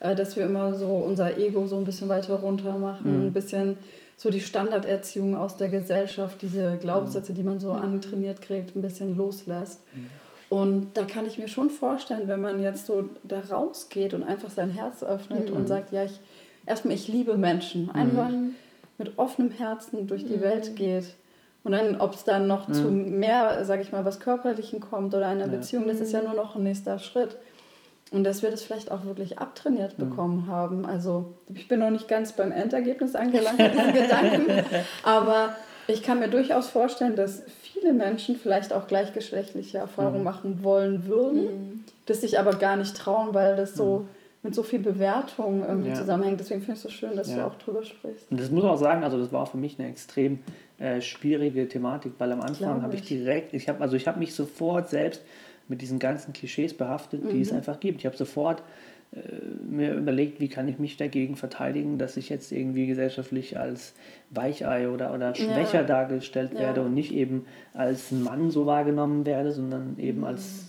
[0.00, 3.26] äh, dass wir immer so unser Ego so ein bisschen weiter runter machen, mhm.
[3.28, 3.76] ein bisschen
[4.16, 7.80] so die Standarderziehung aus der Gesellschaft, diese Glaubenssätze, die man so mhm.
[7.80, 9.80] antrainiert kriegt, ein bisschen loslässt.
[9.94, 10.10] Mhm.
[10.50, 14.50] Und da kann ich mir schon vorstellen, wenn man jetzt so da rausgeht und einfach
[14.50, 15.56] sein Herz öffnet mhm.
[15.56, 16.18] und sagt, ja, ich
[16.66, 17.90] erstmal, ich liebe Menschen, mhm.
[17.90, 18.30] einfach
[18.98, 21.14] mit offenem Herzen durch die Welt geht.
[21.62, 25.28] Und dann, ob es dann noch zu mehr, sage ich mal, was Körperlichen kommt oder
[25.28, 25.52] einer ja.
[25.52, 27.36] Beziehung, das ist ja nur noch ein nächster Schritt.
[28.10, 30.10] Und dass wir das vielleicht auch wirklich abtrainiert mhm.
[30.10, 30.84] bekommen haben.
[30.84, 34.64] Also ich bin noch nicht ganz beim Endergebnis angelangt mit diesen Gedanken,
[35.04, 35.54] aber
[35.86, 40.24] ich kann mir durchaus vorstellen, dass viele Menschen vielleicht auch gleichgeschlechtliche Erfahrungen mhm.
[40.24, 41.84] machen wollen würden, mhm.
[42.06, 44.06] das sich aber gar nicht trauen, weil das so
[44.42, 45.94] mit so viel Bewertung irgendwie ja.
[45.94, 46.40] zusammenhängt.
[46.40, 47.36] Deswegen finde ich es so schön, dass ja.
[47.36, 48.30] du auch drüber sprichst.
[48.30, 50.38] Und das muss auch sagen, also das war für mich eine extrem
[50.78, 54.34] äh, schwierige Thematik, weil am Anfang habe ich direkt, ich habe also ich habe mich
[54.34, 55.22] sofort selbst
[55.70, 57.42] mit diesen ganzen Klischees behaftet, die mhm.
[57.42, 58.00] es einfach gibt.
[58.00, 58.62] Ich habe sofort
[59.12, 59.18] äh,
[59.64, 63.94] mir überlegt, wie kann ich mich dagegen verteidigen, dass ich jetzt irgendwie gesellschaftlich als
[64.30, 65.86] Weichei oder, oder schwächer ja.
[65.86, 66.86] dargestellt werde ja.
[66.86, 70.24] und nicht eben als Mann so wahrgenommen werde, sondern eben mhm.
[70.24, 70.66] als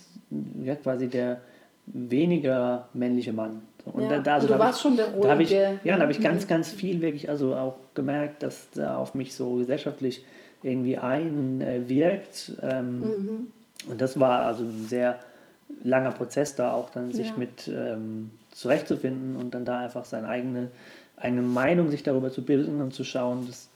[0.64, 1.42] ja, quasi der
[1.88, 3.64] weniger männliche Mann.
[3.86, 5.28] Und ja, da, also du warst ich, schon der ruhige.
[5.28, 8.98] Da ich, ja, da habe ich ganz, ganz viel wirklich also auch gemerkt, dass da
[8.98, 10.24] auf mich so gesellschaftlich
[10.64, 12.54] irgendwie einwirkt.
[12.62, 13.48] Ähm, mhm.
[13.88, 15.20] Und das war also ein sehr
[15.84, 17.34] langer Prozess, da auch dann sich ja.
[17.38, 20.70] mit ähm, zurechtzufinden und dann da einfach seine eigene,
[21.18, 23.70] eigene Meinung sich darüber zu bilden und zu schauen, dass,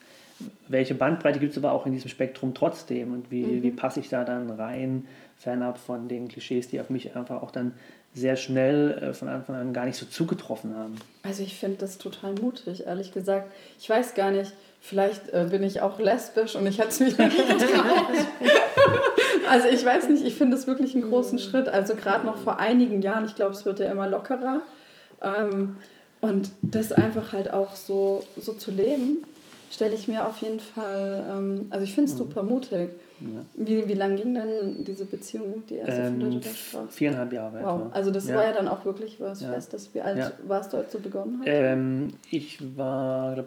[0.68, 3.64] welche Bandbreite gibt es aber auch in diesem Spektrum trotzdem und wie, mhm.
[3.64, 7.52] wie passe ich da dann rein, fernab von den Klischees, die auf mich einfach auch
[7.52, 7.74] dann
[8.14, 10.96] sehr schnell äh, von Anfang an gar nicht so zugetroffen haben.
[11.24, 13.52] Also ich finde das total mutig, ehrlich gesagt.
[13.78, 17.18] Ich weiß gar nicht, vielleicht äh, bin ich auch lesbisch und ich hätte es mich
[17.18, 18.08] nicht getraut.
[19.50, 21.68] also ich weiß nicht, ich finde es wirklich einen großen Schritt.
[21.68, 24.62] Also gerade noch vor einigen Jahren, ich glaube, es wird ja immer lockerer.
[25.22, 25.78] Ähm,
[26.22, 29.24] und das einfach halt auch so, so zu leben,
[29.72, 32.20] stelle ich mir auf jeden Fall, ähm, also ich finde es mhm.
[32.20, 32.90] super mutig.
[33.22, 33.66] Ja.
[33.66, 37.60] Wie, wie lang ging denn diese Beziehung, die erste ähm, von der du Viereinhalb Jahre.
[37.64, 37.82] Wow.
[37.82, 37.90] Etwa.
[37.94, 38.36] Also das ja.
[38.36, 39.54] war ja dann auch wirklich was ja.
[39.54, 39.90] Festes.
[39.94, 40.32] Wie alt ja.
[40.48, 41.48] warst du, als du begonnen hast?
[41.48, 43.46] Ähm, ich war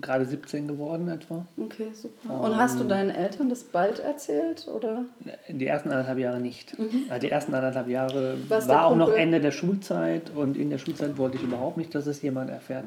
[0.00, 1.44] gerade 17 geworden etwa.
[1.58, 2.40] Okay, super.
[2.40, 4.66] Und um, hast du deinen Eltern das bald erzählt?
[4.68, 5.04] oder?
[5.48, 6.78] Die ersten anderthalb Jahre nicht.
[6.78, 7.04] Mhm.
[7.20, 11.18] Die ersten anderthalb Jahre Was war auch noch Ende der Schulzeit und in der Schulzeit
[11.18, 12.84] wollte ich überhaupt nicht, dass es jemand erfährt.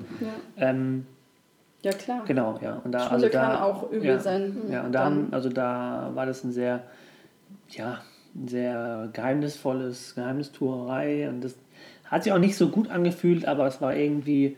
[0.58, 1.06] Ähm,
[1.86, 2.24] ja, klar.
[2.26, 2.82] Genau, ja.
[2.84, 4.58] Und da, Schule also da, kann auch übel ja, sein.
[4.72, 6.82] Ja, und da, also da war das ein sehr,
[7.70, 8.02] ja,
[8.34, 11.56] ein sehr geheimnisvolles Geheimnistuerei und das
[12.06, 14.58] hat sich auch nicht so gut angefühlt, aber es war irgendwie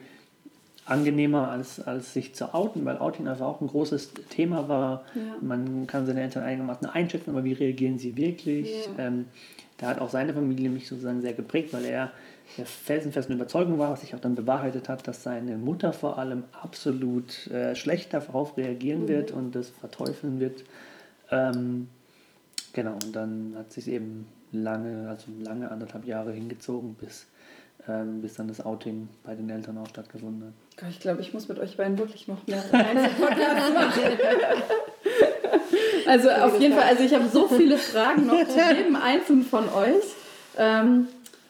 [0.85, 5.03] angenehmer, als, als sich zu outen, weil Outing einfach auch ein großes Thema war.
[5.13, 5.35] Ja.
[5.41, 8.87] Man kann seine Eltern einigermaßen einschätzen, aber wie reagieren sie wirklich?
[8.97, 9.07] Ja.
[9.07, 9.25] Ähm,
[9.77, 12.11] da hat auch seine Familie mich sozusagen sehr geprägt, weil er
[12.57, 16.43] der felsenfesten Überzeugung war, was sich auch dann bewahrheitet hat, dass seine Mutter vor allem
[16.51, 19.07] absolut äh, schlecht darauf reagieren mhm.
[19.07, 20.63] wird und das verteufeln wird.
[21.29, 21.89] Ähm,
[22.73, 27.27] genau, und dann hat sich eben lange, also lange anderthalb Jahre hingezogen, bis,
[27.87, 30.89] ähm, bis dann das Outing bei den Eltern auch stattgefunden hat.
[30.89, 32.87] Ich glaube, ich muss mit euch beiden wirklich noch mehr machen.
[36.07, 39.67] also auf jeden Fall, also ich habe so viele Fragen noch zu jedem einzelnen von
[39.69, 40.03] euch.
[40.57, 41.07] Ähm,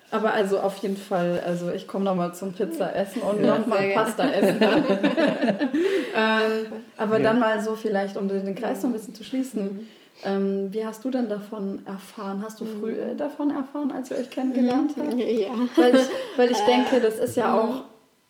[0.09, 3.91] aber also auf jeden Fall, also ich komme nochmal zum Pizza essen und ja, nochmal
[3.93, 4.61] Pasta essen.
[6.15, 6.49] ähm,
[6.95, 7.23] aber ja.
[7.23, 9.87] dann mal so vielleicht, um den Kreis so ein bisschen zu schließen.
[10.23, 12.41] Ähm, wie hast du denn davon erfahren?
[12.43, 13.17] Hast du früh mhm.
[13.17, 15.13] davon erfahren, als ihr euch kennengelernt habt?
[15.13, 15.49] Ja.
[15.75, 17.83] Weil ich, weil ich denke, das ist ja auch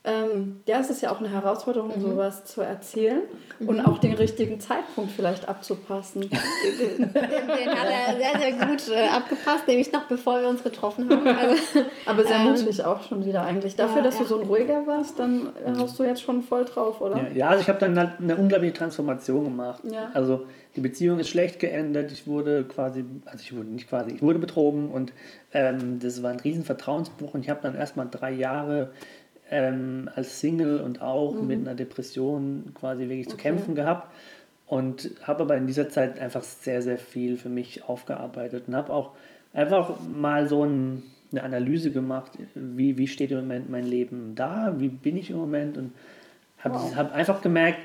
[0.07, 2.01] ähm, ja, es ist ja auch eine Herausforderung, mhm.
[2.01, 3.23] sowas zu erzählen
[3.59, 3.67] mhm.
[3.67, 6.21] und auch den richtigen Zeitpunkt vielleicht abzupassen.
[6.29, 11.27] den, hat er sehr, sehr gut äh, abgepasst, nämlich noch bevor wir uns getroffen haben.
[11.37, 13.75] Also, Aber sehr ähm, mutig auch schon wieder eigentlich.
[13.75, 14.21] Dafür, ja, dass ja.
[14.21, 17.17] du so ein ruhiger warst, dann äh, hast du jetzt schon voll drauf, oder?
[17.17, 19.83] Ja, ja also ich habe dann halt eine unglaubliche Transformation gemacht.
[20.13, 20.45] Also
[20.75, 22.11] die Beziehung ist schlecht geendet.
[22.11, 25.11] Ich wurde quasi, also ich wurde nicht quasi, ich wurde betrogen und
[25.51, 28.91] ähm, das war ein riesen Vertrauensbruch und ich habe dann erstmal drei Jahre
[29.51, 31.47] ähm, als Single und auch mhm.
[31.47, 33.35] mit einer Depression quasi wirklich okay.
[33.35, 34.11] zu kämpfen gehabt
[34.65, 38.93] und habe aber in dieser Zeit einfach sehr, sehr viel für mich aufgearbeitet und habe
[38.93, 39.11] auch
[39.53, 44.75] einfach mal so ein, eine Analyse gemacht, wie, wie steht im Moment mein Leben da,
[44.77, 45.93] wie bin ich im Moment und
[46.59, 46.95] habe wow.
[46.95, 47.79] hab einfach gemerkt,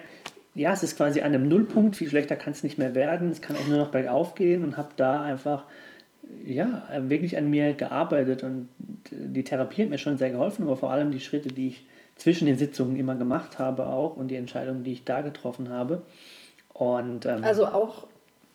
[0.54, 3.40] ja, es ist quasi an einem Nullpunkt, viel schlechter kann es nicht mehr werden, es
[3.40, 5.64] kann auch nur noch bergauf gehen und habe da einfach
[6.44, 8.68] ja, wirklich an mir gearbeitet und
[9.10, 12.46] die Therapie hat mir schon sehr geholfen, aber vor allem die Schritte, die ich zwischen
[12.46, 16.02] den Sitzungen immer gemacht habe auch und die Entscheidungen, die ich da getroffen habe.
[16.72, 18.06] Und, ähm, also auch,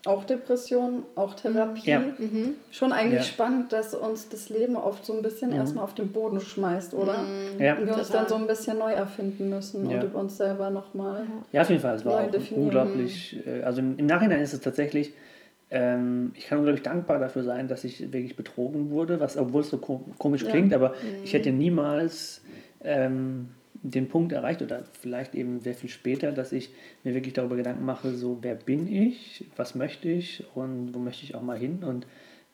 [0.06, 1.90] auch Depression, auch Therapie.
[1.90, 2.00] Ja.
[2.00, 2.56] Mhm.
[2.72, 3.24] Schon eigentlich ja.
[3.24, 5.58] spannend, dass uns das Leben oft so ein bisschen mhm.
[5.58, 7.18] erstmal auf den Boden schmeißt, oder?
[7.18, 7.62] Mhm.
[7.62, 7.76] Ja.
[7.76, 11.24] Und wir uns dann so ein bisschen neu erfinden müssen und über uns selber nochmal.
[11.52, 11.96] Ja, auf jeden Fall.
[11.96, 13.38] Es war auch unglaublich.
[13.46, 15.14] Äh, also im Nachhinein ist es tatsächlich
[15.70, 19.70] ähm, ich kann unglaublich dankbar dafür sein, dass ich wirklich betrogen wurde, was, obwohl es
[19.70, 20.50] so komisch ja.
[20.50, 21.24] klingt, aber mhm.
[21.24, 22.42] ich hätte niemals
[22.84, 26.72] ähm, den Punkt erreicht oder vielleicht eben sehr viel später, dass ich
[27.04, 31.24] mir wirklich darüber Gedanken mache, so wer bin ich, was möchte ich und wo möchte
[31.24, 32.08] ich auch mal hin und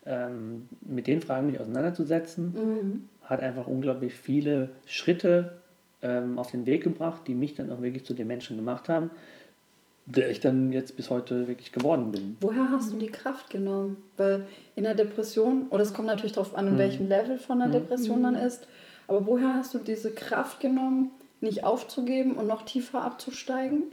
[0.05, 3.09] ähm, mit den Fragen mich auseinanderzusetzen, mhm.
[3.21, 5.59] hat einfach unglaublich viele Schritte
[6.01, 9.11] ähm, auf den Weg gebracht, die mich dann auch wirklich zu den Menschen gemacht haben
[10.05, 12.37] der ich dann jetzt bis heute wirklich geworden bin.
[12.41, 13.97] Woher hast du die Kraft genommen?
[14.17, 14.45] Weil
[14.75, 16.79] in der Depression, oder es kommt natürlich darauf an, in mhm.
[16.79, 17.73] welchem Level von der mhm.
[17.73, 18.67] Depression man ist,
[19.07, 23.83] Aber woher hast du diese Kraft genommen, nicht aufzugeben und noch tiefer abzusteigen,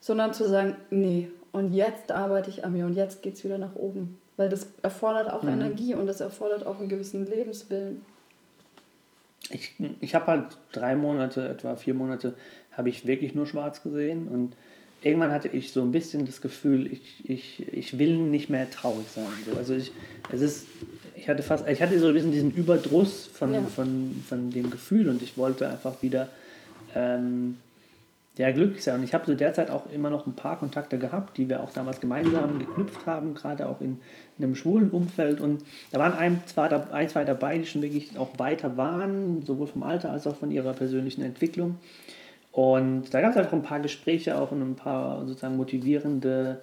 [0.00, 3.58] sondern zu sagen, nee, und jetzt arbeite ich an mir und jetzt geht es wieder
[3.58, 4.18] nach oben.
[4.36, 5.50] Weil das erfordert auch mhm.
[5.50, 8.04] Energie und das erfordert auch einen gewissen Lebenswillen.
[9.50, 12.34] Ich, ich habe halt drei Monate, etwa vier Monate,
[12.72, 14.54] habe ich wirklich nur schwarz gesehen und
[15.02, 19.06] irgendwann hatte ich so ein bisschen das Gefühl, ich, ich, ich will nicht mehr traurig
[19.14, 19.26] sein.
[19.56, 19.92] Also ich,
[20.32, 20.66] es ist,
[21.16, 23.62] ich hatte fast, ich hatte so ein bisschen diesen Überdruss von, ja.
[23.62, 26.28] von, von dem Gefühl und ich wollte einfach wieder
[26.94, 27.56] ähm,
[28.38, 29.00] ja, glücklich sein.
[29.00, 31.60] Und ich habe zu der Zeit auch immer noch ein paar Kontakte gehabt, die wir
[31.60, 33.98] auch damals gemeinsam geknüpft haben, gerade auch in,
[34.38, 35.40] in einem schwulen Umfeld.
[35.40, 39.66] Und da waren ein, zwei, ein, zwei dabei, die schon wirklich auch weiter waren, sowohl
[39.66, 41.76] vom Alter als auch von ihrer persönlichen Entwicklung.
[42.58, 46.60] Und da gab es einfach ein paar Gespräche auch und ein paar sozusagen motivierende,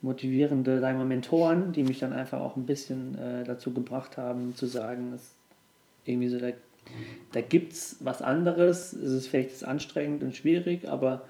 [0.00, 4.54] motivierende sagen wir, Mentoren, die mich dann einfach auch ein bisschen äh, dazu gebracht haben,
[4.54, 5.34] zu sagen, dass
[6.04, 6.52] irgendwie so der
[7.32, 8.92] da gibt es was anderes.
[8.92, 11.22] Es ist vielleicht anstrengend und schwierig, aber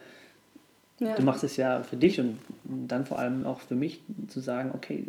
[1.05, 1.15] ja.
[1.15, 4.71] du machst es ja für dich und dann vor allem auch für mich zu sagen,
[4.75, 5.05] okay,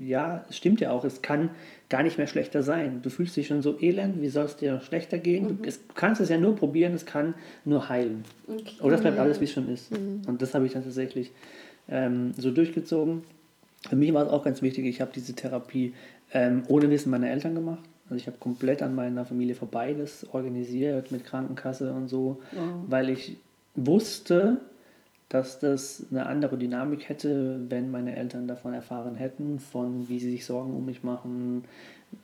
[0.00, 1.50] ja, es stimmt ja auch, es kann
[1.88, 3.00] gar nicht mehr schlechter sein.
[3.02, 5.44] Du fühlst dich schon so elend, wie soll es dir schlechter gehen?
[5.44, 5.62] Mhm.
[5.62, 7.34] Du, es, kannst es ja nur probieren, es kann
[7.64, 8.24] nur heilen.
[8.46, 8.74] Okay.
[8.80, 9.90] Oder es bleibt alles, wie es schon ist.
[9.92, 10.22] Mhm.
[10.26, 11.30] Und das habe ich dann tatsächlich
[11.88, 13.22] ähm, so durchgezogen.
[13.88, 15.94] Für mich war es auch ganz wichtig, ich habe diese Therapie
[16.32, 17.84] ähm, ohne Wissen meiner Eltern gemacht.
[18.08, 22.84] Also ich habe komplett an meiner Familie vorbei das organisiert mit Krankenkasse und so, wow.
[22.86, 23.36] weil ich
[23.74, 24.58] wusste,
[25.34, 30.30] dass das eine andere Dynamik hätte, wenn meine Eltern davon erfahren hätten, von wie sie
[30.30, 31.64] sich Sorgen um mich machen,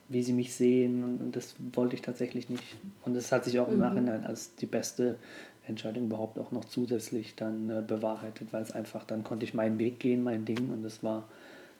[0.09, 2.63] wie sie mich sehen und das wollte ich tatsächlich nicht.
[3.05, 3.81] Und das hat sich auch im mhm.
[3.81, 5.17] Nachhinein als die beste
[5.67, 9.81] Entscheidung überhaupt auch noch zusätzlich dann äh, bewahrheitet, weil es einfach, dann konnte ich meinen
[9.81, 11.25] Weg gehen, mein Ding und das war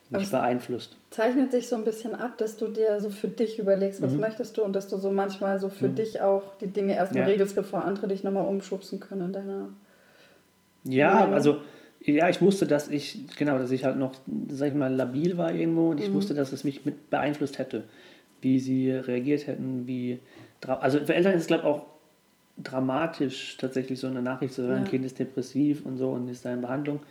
[0.09, 0.97] nicht beeinflusst.
[1.11, 4.19] Zeichnet sich so ein bisschen ab, dass du dir so für dich überlegst, was mhm.
[4.19, 5.95] möchtest du und dass du so manchmal so für mhm.
[5.95, 7.29] dich auch die Dinge erstmal ja.
[7.29, 9.69] regelst, bevor andere dich nochmal umschubsen können in deiner.
[10.83, 11.61] Ja, also
[12.03, 14.13] ja, ich wusste, dass ich, genau, dass ich halt noch,
[14.49, 16.15] sag ich mal, labil war irgendwo und ich mhm.
[16.15, 17.83] wusste, dass es mich mit beeinflusst hätte,
[18.41, 20.19] wie sie reagiert hätten, wie.
[20.65, 21.85] Also für Eltern ist es, glaube ich, auch
[22.57, 24.89] dramatisch, tatsächlich so eine Nachricht zu hören, ja.
[24.89, 27.01] Kind ist depressiv und so und ist da in Behandlung.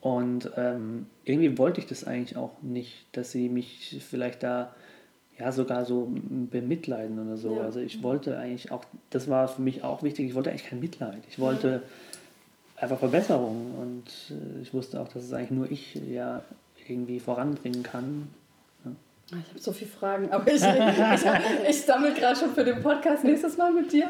[0.00, 4.74] Und ähm, irgendwie wollte ich das eigentlich auch nicht, dass sie mich vielleicht da
[5.38, 7.56] ja sogar so bemitleiden oder so.
[7.56, 7.62] Ja.
[7.62, 10.80] Also ich wollte eigentlich auch, das war für mich auch wichtig, ich wollte eigentlich kein
[10.80, 11.22] Mitleid.
[11.28, 11.82] Ich wollte
[12.80, 16.42] einfach Verbesserung und äh, ich wusste auch, dass es eigentlich nur ich ja
[16.86, 18.28] irgendwie voranbringen kann.
[18.84, 18.92] Ja.
[19.40, 23.24] Ich habe so viele Fragen, aber ich, ich, ich sammle gerade schon für den Podcast
[23.24, 24.08] nächstes Mal mit dir.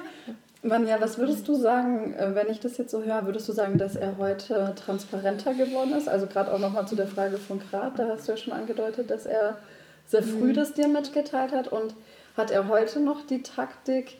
[0.62, 3.78] Vanja, was würdest du sagen, äh, wenn ich das jetzt so höre, würdest du sagen,
[3.78, 6.08] dass er heute transparenter geworden ist?
[6.08, 9.10] Also gerade auch nochmal zu der Frage von Grad, da hast du ja schon angedeutet,
[9.10, 9.58] dass er
[10.06, 10.54] sehr früh mhm.
[10.54, 11.94] das dir mitgeteilt hat und
[12.36, 14.16] hat er heute noch die Taktik,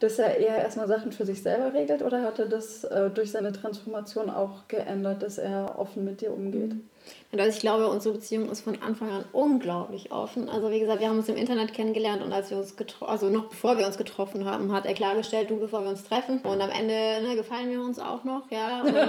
[0.00, 3.30] dass er eher erstmal Sachen für sich selber regelt oder hat er das äh, durch
[3.30, 6.74] seine Transformation auch geändert, dass er offen mit dir umgeht?
[6.74, 6.88] Mhm.
[7.32, 10.48] Also ich glaube, unsere Beziehung ist von Anfang an unglaublich offen.
[10.48, 13.44] Also wie gesagt, wir haben uns im Internet kennengelernt und als wir uns also noch
[13.46, 16.40] bevor wir uns getroffen haben, hat er klargestellt, du bevor wir uns treffen.
[16.40, 18.82] Und am Ende ne, gefallen wir uns auch noch, ja.
[18.82, 19.00] Und, äh,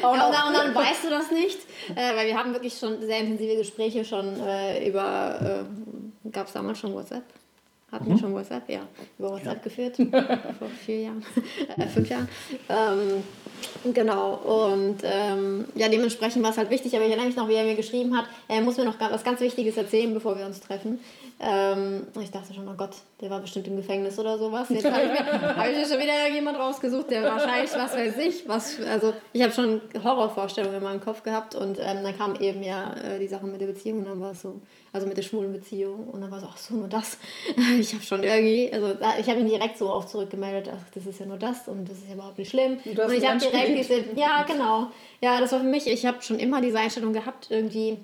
[0.00, 1.58] ja, und, dann, und, dann, weißt du das nicht,
[1.94, 6.54] äh, weil wir haben wirklich schon sehr intensive Gespräche schon äh, über, äh, gab es
[6.54, 7.22] damals schon WhatsApp?
[7.90, 8.10] Hatten mhm.
[8.10, 8.68] wir schon WhatsApp?
[8.68, 8.80] Ja,
[9.18, 9.62] über WhatsApp ja.
[9.62, 9.96] geführt.
[10.58, 11.24] vor vier Jahren,
[11.76, 12.28] äh, fünf Jahren.
[12.68, 14.34] Ähm, genau.
[14.34, 17.64] Und ähm, ja, dementsprechend war es halt wichtig, aber ich erinnere mich noch, wie er
[17.64, 21.00] mir geschrieben hat, er muss mir noch was ganz Wichtiges erzählen, bevor wir uns treffen.
[21.40, 24.68] Ähm, ich dachte schon, oh Gott, der war bestimmt im Gefängnis oder sowas.
[24.70, 28.18] Jetzt habe ich, mir, hab ich mir schon wieder jemand rausgesucht, der wahrscheinlich, was weiß
[28.18, 32.34] ich, was, also ich habe schon Horrorvorstellungen in meinem Kopf gehabt und ähm, dann kam
[32.40, 34.60] eben ja äh, die Sache mit der Beziehung und dann war es so,
[34.92, 37.18] also mit der schwulen Beziehung und dann war es so, ach so, nur das.
[37.78, 41.20] Ich habe schon irgendwie, also ich habe ihn direkt so auch zurückgemeldet, ach, das ist
[41.20, 42.78] ja nur das und das ist ja überhaupt nicht schlimm.
[42.84, 44.88] Und, und ich habe direkt diese, ja genau,
[45.20, 47.98] ja, das war für mich, ich habe schon immer diese Einstellung gehabt, irgendwie,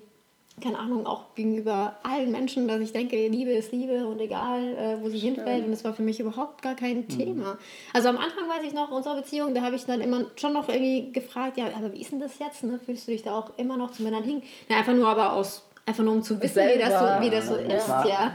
[0.61, 5.01] keine Ahnung, auch gegenüber allen Menschen, dass ich denke, Liebe ist Liebe und egal, äh,
[5.01, 5.37] wo sie Stimmt.
[5.37, 5.65] hinfällt.
[5.65, 7.09] Und das war für mich überhaupt gar kein mhm.
[7.09, 7.57] Thema.
[7.93, 10.69] Also am Anfang weiß ich noch, unserer Beziehung, da habe ich dann immer schon noch
[10.69, 12.63] irgendwie gefragt, ja, aber wie ist denn das jetzt?
[12.63, 12.79] Ne?
[12.83, 14.43] Fühlst du dich da auch immer noch zu Männern hin?
[14.69, 17.47] Ja, einfach nur aber aus, einfach nur um zu wissen, wie das so, wie das
[17.47, 18.33] so ist, ja.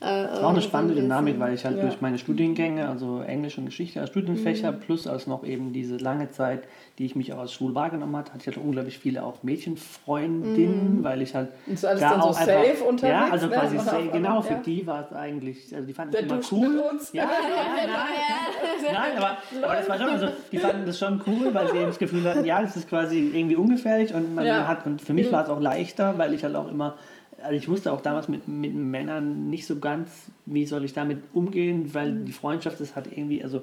[0.00, 1.82] Das war auch eine spannende Dynamik, weil ich halt ja.
[1.82, 4.78] durch meine Studiengänge, also Englisch und Geschichte als Studienfächer, mhm.
[4.78, 6.62] plus als noch eben diese lange Zeit,
[6.98, 10.98] die ich mich auch als schwul wahrgenommen hatte, hatte ich halt unglaublich viele auch Mädchenfreundinnen,
[10.98, 11.04] mhm.
[11.04, 13.76] weil ich halt und so alles da dann so safe einfach, unterwegs, Ja, also quasi
[13.76, 13.82] ne?
[13.82, 14.60] safe, genau, für ja.
[14.60, 16.82] die war es eigentlich, also die fanden es immer cool.
[16.92, 17.12] Uns.
[17.12, 17.28] Ja, ja,
[17.86, 21.76] nein, nein, aber, aber das war schon, also die fanden das schon cool, weil sie
[21.76, 25.12] eben das Gefühl hatten, ja, das ist quasi irgendwie ungefährlich und man hat, und für
[25.12, 26.94] mich war es auch leichter, weil ich halt auch immer
[27.42, 30.10] also ich wusste auch damals mit, mit Männern nicht so ganz,
[30.46, 32.24] wie soll ich damit umgehen, weil mhm.
[32.24, 33.62] die Freundschaft, das hat irgendwie, also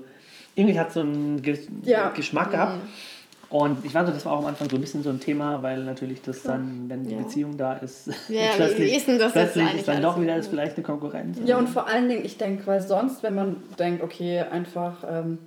[0.56, 1.42] irgendwie hat so einen
[1.84, 2.10] ja.
[2.10, 2.78] Geschmack gehabt.
[2.78, 2.90] Mhm.
[3.50, 5.62] Und ich weiß so, das war auch am Anfang so ein bisschen so ein Thema,
[5.62, 7.22] weil natürlich das dann, wenn die ja.
[7.22, 10.84] Beziehung da ist, ja, plötzlich, ist, das plötzlich ist dann doch wieder ist vielleicht eine
[10.84, 11.38] Konkurrenz.
[11.46, 15.38] Ja, und vor allen Dingen, ich denke, weil sonst, wenn man denkt, okay, einfach ähm,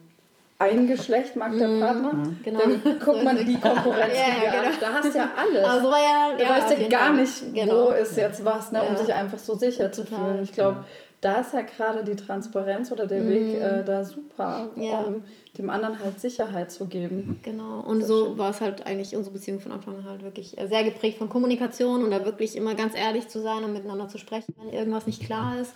[0.58, 1.80] ein Geschlecht mag der mhm.
[1.80, 2.40] Partner, mhm.
[2.42, 2.60] genau.
[2.60, 4.76] dann guckt man die Konkurrenz ja, genau.
[4.80, 5.64] Da hast du ja alles.
[5.64, 7.86] Also ja, da ja, weißt ja gar nicht, genau.
[7.86, 10.42] wo ist jetzt was, ne, um sich einfach so sicher zu fühlen.
[10.42, 10.84] Ich glaube,
[11.20, 13.28] da ist ja gerade die Transparenz oder der mhm.
[13.28, 15.00] Weg äh, da super, ja.
[15.00, 15.22] um
[15.56, 17.40] dem anderen halt Sicherheit zu geben.
[17.42, 18.38] Genau, und so schön.
[18.38, 21.28] war es halt eigentlich unsere Beziehung von Anfang an halt wirklich äh, sehr geprägt von
[21.28, 25.06] Kommunikation und da wirklich immer ganz ehrlich zu sein und miteinander zu sprechen, wenn irgendwas
[25.06, 25.72] nicht klar ist.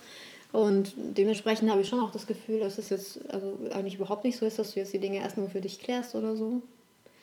[0.53, 4.37] Und dementsprechend habe ich schon auch das Gefühl, dass es jetzt also eigentlich überhaupt nicht
[4.37, 6.61] so ist, dass du jetzt die Dinge erst nur für dich klärst oder so.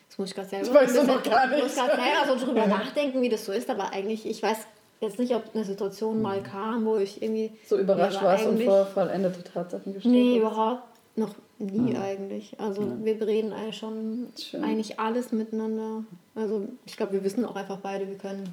[0.09, 1.59] Das muss ich gerade selber das weißt du noch gar nicht.
[1.59, 4.59] Ich muss gerade selber so drüber nachdenken, wie das so ist, aber eigentlich, ich weiß
[5.01, 7.53] jetzt nicht, ob eine Situation mal kam, wo ich irgendwie.
[7.66, 10.83] So überrascht warst und vor vollendete Tatsachen gestellt Nee, überhaupt
[11.14, 12.03] noch nie ja.
[12.03, 12.59] eigentlich.
[12.59, 12.97] Also ja.
[13.01, 14.64] wir reden eigentlich schon Schön.
[14.64, 16.03] eigentlich alles miteinander.
[16.35, 18.49] Also ich glaube, wir wissen auch einfach beide, wir können.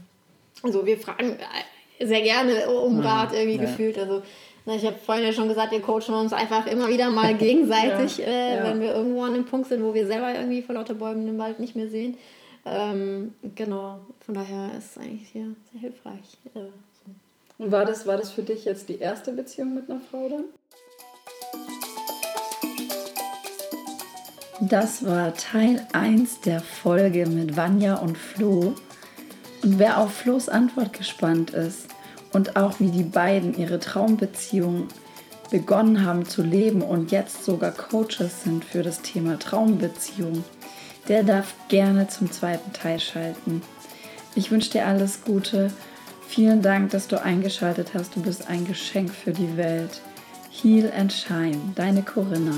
[0.62, 1.38] Also wir fragen
[2.00, 3.62] sehr gerne um Rat irgendwie ja.
[3.64, 3.98] gefühlt.
[3.98, 4.22] Also
[4.76, 8.64] ich habe vorhin ja schon gesagt, wir coachen uns einfach immer wieder mal gegenseitig, äh,
[8.64, 11.38] wenn wir irgendwo an dem Punkt sind, wo wir selber irgendwie vor lauter Bäumen im
[11.38, 12.18] Wald nicht mehr sehen.
[12.66, 16.38] Ähm, genau, von daher ist es eigentlich hier sehr hilfreich.
[16.54, 17.64] Äh, so.
[17.64, 20.44] Und war das, war das für dich jetzt die erste Beziehung mit einer Frau dann?
[24.60, 28.74] Das war Teil 1 der Folge mit Vanja und Flo.
[29.64, 31.88] Und wer auf Flo's Antwort gespannt ist
[32.38, 34.90] und auch wie die beiden ihre Traumbeziehung
[35.50, 40.44] begonnen haben zu leben und jetzt sogar Coaches sind für das Thema Traumbeziehung,
[41.08, 43.64] der darf gerne zum zweiten Teil schalten.
[44.36, 45.72] Ich wünsche dir alles Gute.
[46.28, 48.16] Vielen Dank, dass du eingeschaltet hast.
[48.16, 50.02] Du bist ein Geschenk für die Welt.
[50.52, 52.54] Heal and Shine, deine Corinna.